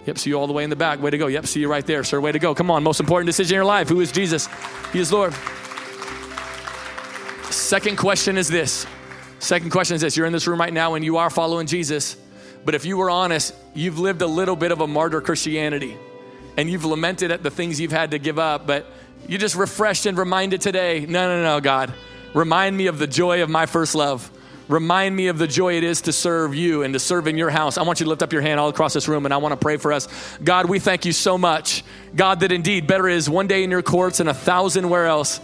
[0.05, 1.01] Yep, see you all the way in the back.
[1.01, 1.27] Way to go.
[1.27, 2.21] Yep, see you right there, sir.
[2.21, 2.55] Way to go.
[2.55, 3.89] Come on, most important decision in your life.
[3.89, 4.47] Who is Jesus?
[4.93, 5.33] He is Lord.
[7.49, 8.85] Second question is this.
[9.39, 10.17] Second question is this.
[10.17, 12.17] You're in this room right now and you are following Jesus,
[12.65, 15.97] but if you were honest, you've lived a little bit of a martyr Christianity
[16.57, 18.87] and you've lamented at the things you've had to give up, but
[19.27, 21.93] you just refreshed and reminded today, no, no, no, God,
[22.33, 24.31] remind me of the joy of my first love.
[24.67, 27.49] Remind me of the joy it is to serve you and to serve in your
[27.49, 27.77] house.
[27.77, 29.53] I want you to lift up your hand all across this room and I want
[29.53, 30.09] to pray for us.
[30.43, 31.85] God, we thank you so much.
[32.15, 35.39] God, that indeed better is one day in your courts and a thousand where else.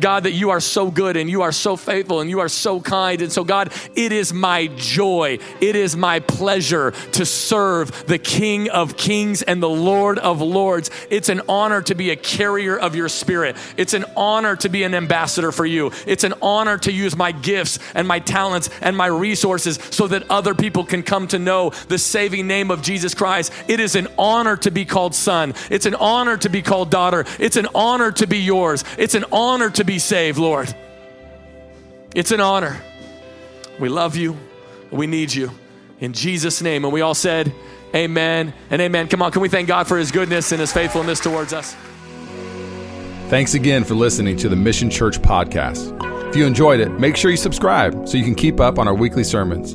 [0.00, 2.80] God, that you are so good and you are so faithful and you are so
[2.80, 3.22] kind.
[3.22, 8.70] And so, God, it is my joy, it is my pleasure to serve the King
[8.70, 10.90] of Kings and the Lord of Lords.
[11.10, 13.56] It's an honor to be a carrier of your spirit.
[13.76, 15.92] It's an honor to be an ambassador for you.
[16.06, 20.30] It's an honor to use my gifts and my talents and my resources so that
[20.30, 23.52] other people can come to know the saving name of Jesus Christ.
[23.68, 25.54] It is an honor to be called son.
[25.70, 27.24] It's an honor to be called daughter.
[27.38, 28.84] It's an honor to be yours.
[28.98, 30.74] It's an honor to be saved, Lord.
[32.14, 32.80] It's an honor.
[33.78, 34.36] We love you.
[34.90, 35.50] We need you.
[36.00, 36.84] In Jesus' name.
[36.84, 37.52] And we all said,
[37.94, 39.08] Amen and amen.
[39.08, 41.74] Come on, can we thank God for his goodness and his faithfulness towards us?
[43.28, 45.96] Thanks again for listening to the Mission Church podcast.
[46.28, 48.94] If you enjoyed it, make sure you subscribe so you can keep up on our
[48.94, 49.74] weekly sermons.